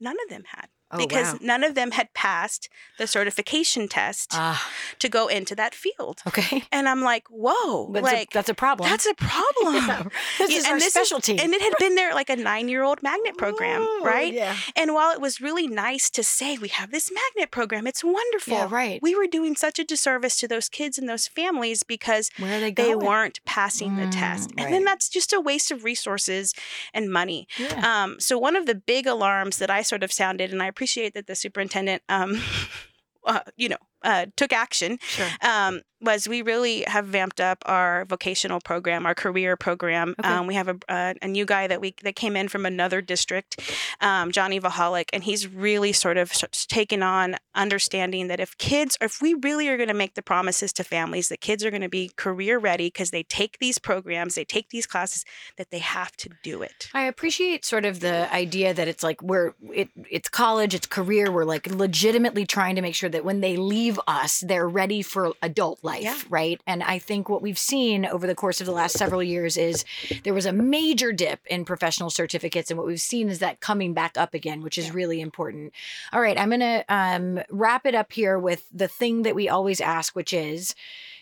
None 0.01 0.17
of 0.25 0.29
them 0.31 0.45
had. 0.49 0.69
Oh, 0.93 0.99
because 0.99 1.33
wow. 1.35 1.39
none 1.43 1.63
of 1.65 1.75
them 1.75 1.93
had 1.93 2.13
passed 2.15 2.69
the 2.99 3.07
certification 3.07 3.87
test 3.89 4.31
Ah, 4.35 4.69
to 4.99 5.09
go 5.09 5.29
into 5.29 5.55
that 5.55 5.75
field. 5.75 6.21
okay. 6.27 6.65
And 6.73 6.89
I'm 6.89 7.03
like, 7.03 7.25
whoa, 7.31 7.91
That's, 7.93 8.03
like 8.05 8.29
a, 8.31 8.35
that's 8.35 8.49
a 8.49 8.55
problem. 8.55 8.89
that's 8.91 9.07
a 9.07 9.15
problem. 9.15 9.75
Yeah. 9.91 10.03
This 10.39 10.51
Yeah, 10.51 10.57
is 10.59 10.65
and 10.65 10.73
our 10.73 10.79
this 10.79 10.87
is- 10.87 10.93
specialty. 10.93 11.39
and 11.39 11.53
it 11.55 11.63
had 11.63 11.75
been 11.79 11.95
there 11.95 12.13
like 12.15 12.29
a 12.31 12.37
nine 12.37 12.69
year 12.69 12.83
old 12.83 13.03
magnet 13.03 13.37
program, 13.39 13.83
Ooh, 13.83 14.03
right? 14.05 14.33
Yeah. 14.33 14.57
And 14.77 14.93
while 14.95 15.13
it 15.13 15.21
was 15.21 15.41
really 15.41 15.67
nice 15.69 16.11
to 16.11 16.23
say 16.23 16.59
we 16.59 16.69
have 16.69 16.91
this 16.91 17.11
magnet 17.11 17.51
program, 17.51 17.87
it's 17.87 18.03
wonderful. 18.03 18.55
Yeah, 18.55 18.69
right. 18.71 18.99
We 19.03 19.15
were 19.15 19.27
doing 19.27 19.55
such 19.57 19.79
a 19.79 19.85
disservice 19.85 20.37
to 20.41 20.49
those 20.49 20.69
kids 20.69 20.99
and 20.99 21.09
those 21.09 21.29
families 21.29 21.83
because 21.85 22.31
they 22.39 22.71
they 22.73 22.95
weren't 22.95 23.41
passing 23.45 23.97
the 23.97 24.09
test. 24.09 24.51
Mm, 24.51 24.65
And 24.65 24.75
then 24.75 24.85
that's 24.85 25.09
just 25.09 25.33
a 25.33 25.41
waste 25.41 25.71
of 25.71 25.85
resources 25.85 26.53
and 26.93 27.11
money. 27.13 27.47
Yeah. 27.59 28.03
Um, 28.05 28.19
so 28.19 28.39
one 28.39 28.57
of 28.57 28.67
the 28.67 28.75
big 28.75 29.07
alarms 29.07 29.59
that 29.59 29.71
I 29.71 29.83
sort 29.83 30.03
of 30.03 30.13
sounded, 30.13 30.53
and 30.53 30.63
I 30.63 30.71
appreciate 30.81 31.13
that 31.13 31.27
the 31.27 31.35
superintendent, 31.35 32.03
um, 32.09 32.41
uh, 33.27 33.41
you 33.59 33.69
know, 33.69 33.77
uh, 34.03 34.27
took 34.37 34.53
action, 34.53 34.99
Sure. 35.03 35.27
um, 35.43 35.81
was 36.03 36.27
we 36.27 36.41
really 36.41 36.83
have 36.87 37.05
vamped 37.07 37.41
up 37.43 37.59
our 37.67 38.07
vocational 38.07 38.59
program, 38.61 39.05
our 39.05 39.15
career 39.15 39.55
program. 39.57 40.15
Okay. 40.19 40.29
Um, 40.29 40.47
we 40.47 40.55
have 40.55 40.69
a, 40.69 40.79
a, 40.89 41.15
a 41.21 41.29
new 41.29 41.45
guy 41.45 41.67
that 41.67 41.81
we 41.81 41.95
that 42.03 42.17
came 42.17 42.37
in 42.37 42.49
from 42.49 42.65
another 42.65 43.03
district, 43.03 43.61
um, 44.01 44.33
Johnny 44.33 44.59
Vahalik, 44.59 45.11
and 45.13 45.23
he's 45.25 45.47
really 45.47 45.93
sort 45.93 46.17
of 46.17 46.33
taken 46.69 47.03
on 47.03 47.37
understanding 47.55 48.29
that 48.29 48.41
if 48.41 48.57
kids, 48.57 48.97
if 49.03 49.21
we 49.21 49.35
really 49.35 49.69
are 49.69 49.77
going 49.77 49.89
to 49.89 49.95
make 49.95 50.15
the 50.15 50.23
promises 50.23 50.73
to 50.73 50.85
families 50.85 51.29
that 51.29 51.43
kids 51.43 51.63
are 51.65 51.71
going 51.71 51.83
to 51.83 51.89
be 51.89 52.11
career 52.17 52.59
ready 52.59 52.87
because 52.87 53.11
they 53.11 53.23
take 53.25 53.59
these 53.59 53.79
programs, 53.79 54.37
they 54.37 54.45
take 54.45 54.71
these 54.71 54.87
classes, 54.87 55.25
that 55.59 55.71
they 55.71 55.81
have 55.81 56.17
to 56.17 56.31
do 56.43 56.63
it. 56.63 56.89
I 56.95 57.03
appreciate 57.03 57.67
sort 57.67 57.85
of 57.85 58.01
the 58.01 58.33
idea 58.33 58.73
that 58.73 58.89
it's 58.89 59.03
like 59.03 59.21
we're 59.23 59.53
it 59.71 59.91
it's 60.11 60.31
college, 60.31 60.75
it's 60.75 60.87
career. 60.87 61.31
We're 61.31 61.45
like 61.45 61.67
legitimately 61.67 62.47
trying 62.47 62.77
to 62.77 62.83
make 62.83 62.95
sure 62.95 63.11
that 63.11 63.23
when 63.25 63.41
they 63.41 63.57
leave 63.59 63.90
us, 64.07 64.41
they're 64.47 64.69
ready 64.69 65.03
for 65.03 65.33
adult 65.43 65.83
life, 65.83 66.03
Yeah. 66.03 66.19
right? 66.29 66.61
And 66.67 66.83
I 66.83 66.99
think 66.99 67.29
what 67.29 67.43
we've 67.43 67.59
seen 67.59 68.05
over 68.07 68.27
the 68.27 68.35
course 68.35 68.61
of 68.61 68.67
the 68.67 68.73
last 68.73 68.99
several 68.99 69.23
years 69.23 69.57
is 69.57 69.85
there 70.25 70.35
was 70.35 70.47
a 70.47 70.53
major 70.53 71.11
dip 71.13 71.41
in 71.47 71.65
professional 71.65 72.11
certificates, 72.11 72.71
and 72.71 72.79
what 72.79 72.87
we've 72.87 73.01
seen 73.01 73.29
is 73.29 73.39
that 73.41 73.61
coming 73.61 73.95
back 73.95 74.17
up 74.17 74.35
again, 74.35 74.63
which 74.63 74.79
is 74.79 74.87
Yeah. 74.87 74.93
really 74.95 75.21
important. 75.21 75.73
All 76.13 76.21
right, 76.21 76.39
I'm 76.39 76.51
gonna 76.51 76.85
um, 76.89 77.41
wrap 77.51 77.87
it 77.87 77.95
up 77.95 78.13
here 78.13 78.39
with 78.39 78.65
the 78.73 78.89
thing 78.89 79.23
that 79.23 79.35
we 79.35 79.49
always 79.49 79.81
ask, 79.81 80.15
which 80.15 80.33
is 80.33 80.75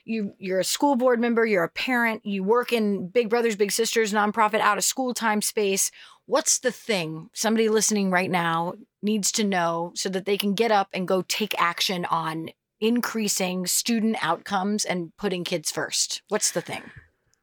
you 0.05 0.33
you're 0.39 0.61
a 0.61 0.65
school 0.65 0.97
board 0.97 1.21
member, 1.21 1.45
you're 1.45 1.65
a 1.65 1.69
parent, 1.69 2.25
you 2.25 2.43
work 2.43 2.73
in 2.73 3.09
Big 3.09 3.29
Brothers 3.29 3.57
Big 3.57 3.71
Sisters 3.73 4.13
nonprofit 4.13 4.61
out 4.61 4.79
of 4.79 4.85
school 4.85 5.13
time 5.15 5.43
space. 5.43 5.91
What's 6.27 6.59
the 6.59 6.73
thing 6.73 7.31
somebody 7.33 7.69
listening 7.69 8.11
right 8.11 8.31
now 8.31 8.75
needs 9.03 9.31
to 9.33 9.45
know 9.45 9.93
so 9.95 10.09
that 10.09 10.25
they 10.27 10.37
can 10.37 10.55
get 10.55 10.71
up 10.71 10.89
and 10.93 11.07
go 11.09 11.23
take 11.23 11.55
action 11.61 12.05
on 12.07 12.51
increasing 12.81 13.67
student 13.67 14.17
outcomes 14.23 14.85
and 14.85 15.17
putting 15.17 15.45
kids 15.45 15.71
first? 15.71 16.23
What's 16.29 16.53
the 16.53 16.61
thing? 16.61 16.83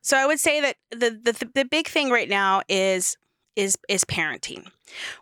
So 0.02 0.17
I 0.17 0.26
would 0.26 0.39
say 0.39 0.62
that 0.62 0.78
the 0.91 1.10
the 1.10 1.50
the 1.54 1.65
big 1.65 1.88
thing 1.88 2.10
right 2.10 2.30
now 2.30 2.62
is 2.69 3.17
is 3.56 3.78
is 3.89 4.04
parenting. 4.06 4.67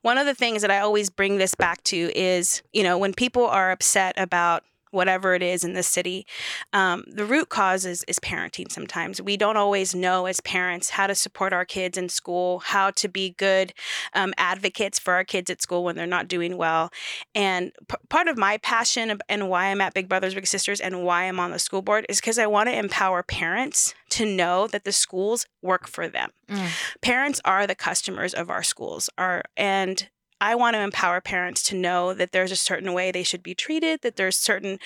One 0.01 0.17
of 0.17 0.25
the 0.25 0.35
things 0.35 0.61
that 0.61 0.71
I 0.71 0.79
always 0.79 1.09
bring 1.09 1.37
this 1.37 1.55
back 1.55 1.83
to 1.85 2.11
is, 2.15 2.61
you 2.73 2.83
know, 2.83 2.97
when 2.97 3.13
people 3.13 3.45
are 3.45 3.71
upset 3.71 4.13
about 4.17 4.63
whatever 4.93 5.33
it 5.33 5.41
is 5.41 5.63
in 5.63 5.73
the 5.73 5.83
city, 5.83 6.25
um, 6.71 7.03
the 7.07 7.25
root 7.25 7.49
cause 7.49 7.85
is, 7.85 8.03
is 8.07 8.19
parenting 8.19 8.71
sometimes. 8.71 9.21
We 9.21 9.37
don't 9.37 9.57
always 9.57 9.95
know 9.95 10.25
as 10.25 10.39
parents 10.41 10.91
how 10.91 11.07
to 11.07 11.15
support 11.15 11.53
our 11.53 11.65
kids 11.65 11.97
in 11.97 12.09
school, 12.09 12.59
how 12.59 12.91
to 12.91 13.07
be 13.07 13.31
good 13.31 13.73
um, 14.13 14.33
advocates 14.37 14.99
for 14.99 15.13
our 15.13 15.23
kids 15.23 15.49
at 15.49 15.61
school 15.61 15.83
when 15.83 15.95
they're 15.95 16.05
not 16.05 16.27
doing 16.27 16.57
well. 16.57 16.91
And 17.33 17.71
p- 17.87 17.95
part 18.09 18.27
of 18.27 18.37
my 18.37 18.57
passion 18.57 19.19
and 19.27 19.49
why 19.49 19.65
I'm 19.65 19.81
at 19.81 19.93
Big 19.93 20.07
Brothers 20.07 20.35
Big 20.35 20.47
Sisters 20.47 20.79
and 20.79 21.03
why 21.03 21.23
I'm 21.23 21.39
on 21.39 21.51
the 21.51 21.59
school 21.59 21.81
board 21.81 22.05
is 22.09 22.19
because 22.19 22.37
I 22.37 22.47
want 22.47 22.69
to 22.69 22.77
empower 22.77 23.23
parents 23.23 23.95
to 24.09 24.25
know 24.25 24.67
that 24.67 24.83
the 24.83 24.91
schools 24.91 25.45
work 25.61 25.87
for 25.87 26.07
them. 26.07 26.29
Mm. 26.47 26.69
Parents 27.01 27.41
are 27.45 27.65
the 27.65 27.75
customers 27.75 28.33
of 28.33 28.49
our 28.49 28.63
schools. 28.63 29.09
Are 29.17 29.43
and 29.57 30.09
I 30.41 30.55
want 30.55 30.75
to 30.75 30.81
empower 30.81 31.21
parents 31.21 31.63
to 31.63 31.75
know 31.75 32.13
that 32.13 32.31
there's 32.31 32.51
a 32.51 32.55
certain 32.55 32.93
way 32.93 33.11
they 33.11 33.23
should 33.23 33.43
be 33.43 33.55
treated, 33.55 34.01
that 34.01 34.15
there's 34.15 34.37
certain 34.37 34.79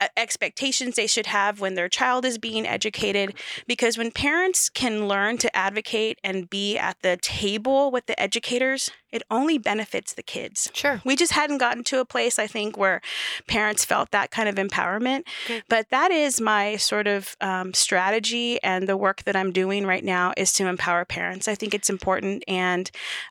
uh, 0.00 0.08
expectations 0.16 0.96
they 0.96 1.06
should 1.06 1.26
have 1.26 1.60
when 1.60 1.74
their 1.74 1.88
child 1.88 2.24
is 2.24 2.38
being 2.38 2.66
educated. 2.66 3.34
Because 3.66 3.98
when 3.98 4.10
parents 4.10 4.68
can 4.68 5.08
learn 5.08 5.38
to 5.38 5.56
advocate 5.56 6.18
and 6.22 6.48
be 6.48 6.78
at 6.78 6.96
the 7.02 7.18
table 7.20 7.90
with 7.90 8.06
the 8.06 8.20
educators, 8.20 8.90
it 9.12 9.22
only 9.30 9.58
benefits 9.58 10.14
the 10.14 10.22
kids. 10.22 10.70
Sure. 10.72 11.00
We 11.04 11.16
just 11.16 11.32
hadn't 11.32 11.58
gotten 11.58 11.82
to 11.84 12.00
a 12.00 12.04
place, 12.04 12.38
I 12.38 12.46
think, 12.46 12.76
where 12.76 13.00
parents 13.48 13.84
felt 13.84 14.12
that 14.12 14.30
kind 14.30 14.48
of 14.48 14.54
empowerment. 14.54 15.24
Okay. 15.46 15.62
But 15.68 15.86
that 15.90 16.12
is 16.12 16.40
my 16.40 16.76
sort 16.76 17.06
of 17.08 17.36
um, 17.40 17.74
strategy, 17.74 18.62
and 18.62 18.88
the 18.88 18.96
work 18.96 19.24
that 19.24 19.34
I'm 19.34 19.52
doing 19.52 19.84
right 19.84 20.04
now 20.04 20.32
is 20.36 20.52
to 20.54 20.66
empower 20.66 21.04
parents. 21.04 21.48
I 21.48 21.56
think 21.56 21.74
it's 21.74 21.90
important, 21.90 22.44
and 22.46 22.90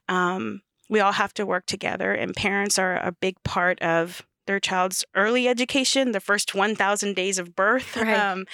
um, 0.09 0.61
we 0.89 0.99
all 0.99 1.13
have 1.13 1.33
to 1.35 1.45
work 1.45 1.65
together. 1.65 2.11
And 2.13 2.35
parents 2.35 2.77
are 2.79 2.97
a 2.97 3.11
big 3.11 3.41
part 3.43 3.81
of 3.81 4.25
their 4.49 4.59
child's 4.59 5.05
early 5.13 5.47
education, 5.47 6.11
the 6.11 6.19
first 6.19 6.55
1,000 6.55 7.15
days 7.15 7.37
of 7.37 7.55
birth. 7.55 7.95
Right. 7.95 8.17
Um, 8.17 8.47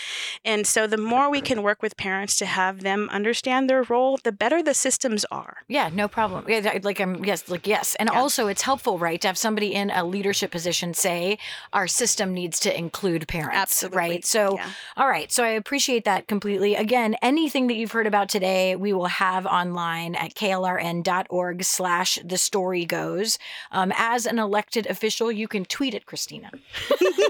and 0.44 0.68
so, 0.68 0.88
the 0.88 0.98
more 0.98 1.30
we 1.30 1.40
can 1.40 1.64
work 1.64 1.82
with 1.82 1.96
parents 1.96 2.38
to 2.40 2.46
have 2.46 2.82
them 2.82 3.08
understand 3.12 3.70
their 3.70 3.84
role, 3.84 4.20
the 4.24 4.34
better 4.34 4.62
the 4.62 4.74
systems 4.74 5.24
are. 5.32 5.58
Yeah, 5.70 5.90
no 5.94 6.08
problem. 6.10 6.44
Yeah, 6.50 6.80
like 6.84 7.00
I'm 7.00 7.24
yes, 7.24 7.48
like 7.48 7.66
yes. 7.66 7.96
And 7.96 8.10
Yeah. 8.12 8.20
also 8.20 8.48
it's 8.48 8.64
helpful, 8.64 8.98
right, 9.00 9.22
to 9.22 9.28
have 9.28 9.38
somebody 9.38 9.74
in 9.74 9.90
a 9.90 10.04
leadership 10.04 10.52
position 10.52 10.94
say 10.94 11.38
our 11.72 11.88
system 11.88 12.34
needs 12.34 12.60
to 12.62 12.78
include 12.78 13.28
parents. 13.28 13.56
Absolutely. 13.56 13.98
Right. 13.98 14.26
So 14.26 14.58
Yeah. 14.58 14.70
all 14.98 15.08
right. 15.08 15.32
So 15.32 15.44
I 15.44 15.50
appreciate 15.50 16.04
that 16.04 16.28
completely. 16.28 16.76
Again, 16.76 17.16
anything 17.22 17.68
that 17.68 17.76
you've 17.76 17.94
heard 17.94 18.08
about 18.08 18.28
today, 18.28 18.76
we 18.76 18.92
will 18.92 19.06
have 19.26 19.46
online 19.46 20.16
at 20.16 20.34
klrn.org 20.36 21.64
slash 21.64 22.20
the 22.26 22.38
story 22.38 22.84
goes. 22.86 23.38
Um, 23.72 23.94
as 23.96 24.26
an 24.26 24.40
elected 24.40 24.88
official, 24.88 25.32
you 25.32 25.48
can 25.48 25.64
tweet 25.66 25.85
at 25.94 26.06
Christina 26.06 26.50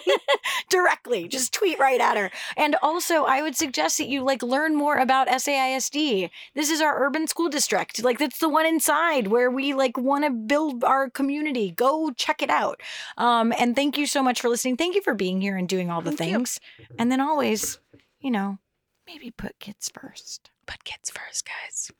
directly. 0.69 1.27
Just 1.27 1.53
tweet 1.53 1.79
right 1.79 1.99
at 1.99 2.17
her. 2.17 2.31
And 2.55 2.75
also, 2.81 3.23
I 3.25 3.41
would 3.41 3.55
suggest 3.55 3.97
that 3.97 4.07
you 4.07 4.21
like 4.23 4.41
learn 4.43 4.75
more 4.75 4.97
about 4.97 5.27
SAISD. 5.27 6.29
This 6.53 6.69
is 6.69 6.81
our 6.81 7.05
urban 7.05 7.27
school 7.27 7.49
district. 7.49 8.03
Like 8.03 8.19
that's 8.19 8.39
the 8.39 8.49
one 8.49 8.65
inside 8.65 9.27
where 9.27 9.49
we 9.49 9.73
like 9.73 9.97
want 9.97 10.23
to 10.25 10.29
build 10.29 10.83
our 10.83 11.09
community. 11.09 11.71
Go 11.71 12.11
check 12.11 12.41
it 12.41 12.49
out. 12.49 12.81
Um, 13.17 13.53
and 13.57 13.75
thank 13.75 13.97
you 13.97 14.05
so 14.05 14.23
much 14.23 14.41
for 14.41 14.49
listening. 14.49 14.77
Thank 14.77 14.95
you 14.95 15.01
for 15.01 15.13
being 15.13 15.41
here 15.41 15.57
and 15.57 15.67
doing 15.67 15.89
all 15.89 16.01
the 16.01 16.11
Thank 16.11 16.31
you. 16.31 16.37
things. 16.37 16.59
And 16.97 17.11
then 17.11 17.19
always, 17.21 17.79
you 18.19 18.31
know, 18.31 18.59
maybe 19.07 19.31
put 19.31 19.59
kids 19.59 19.89
first. 19.93 20.51
Put 20.67 20.83
kids 20.83 21.09
first, 21.09 21.45
guys. 21.45 21.91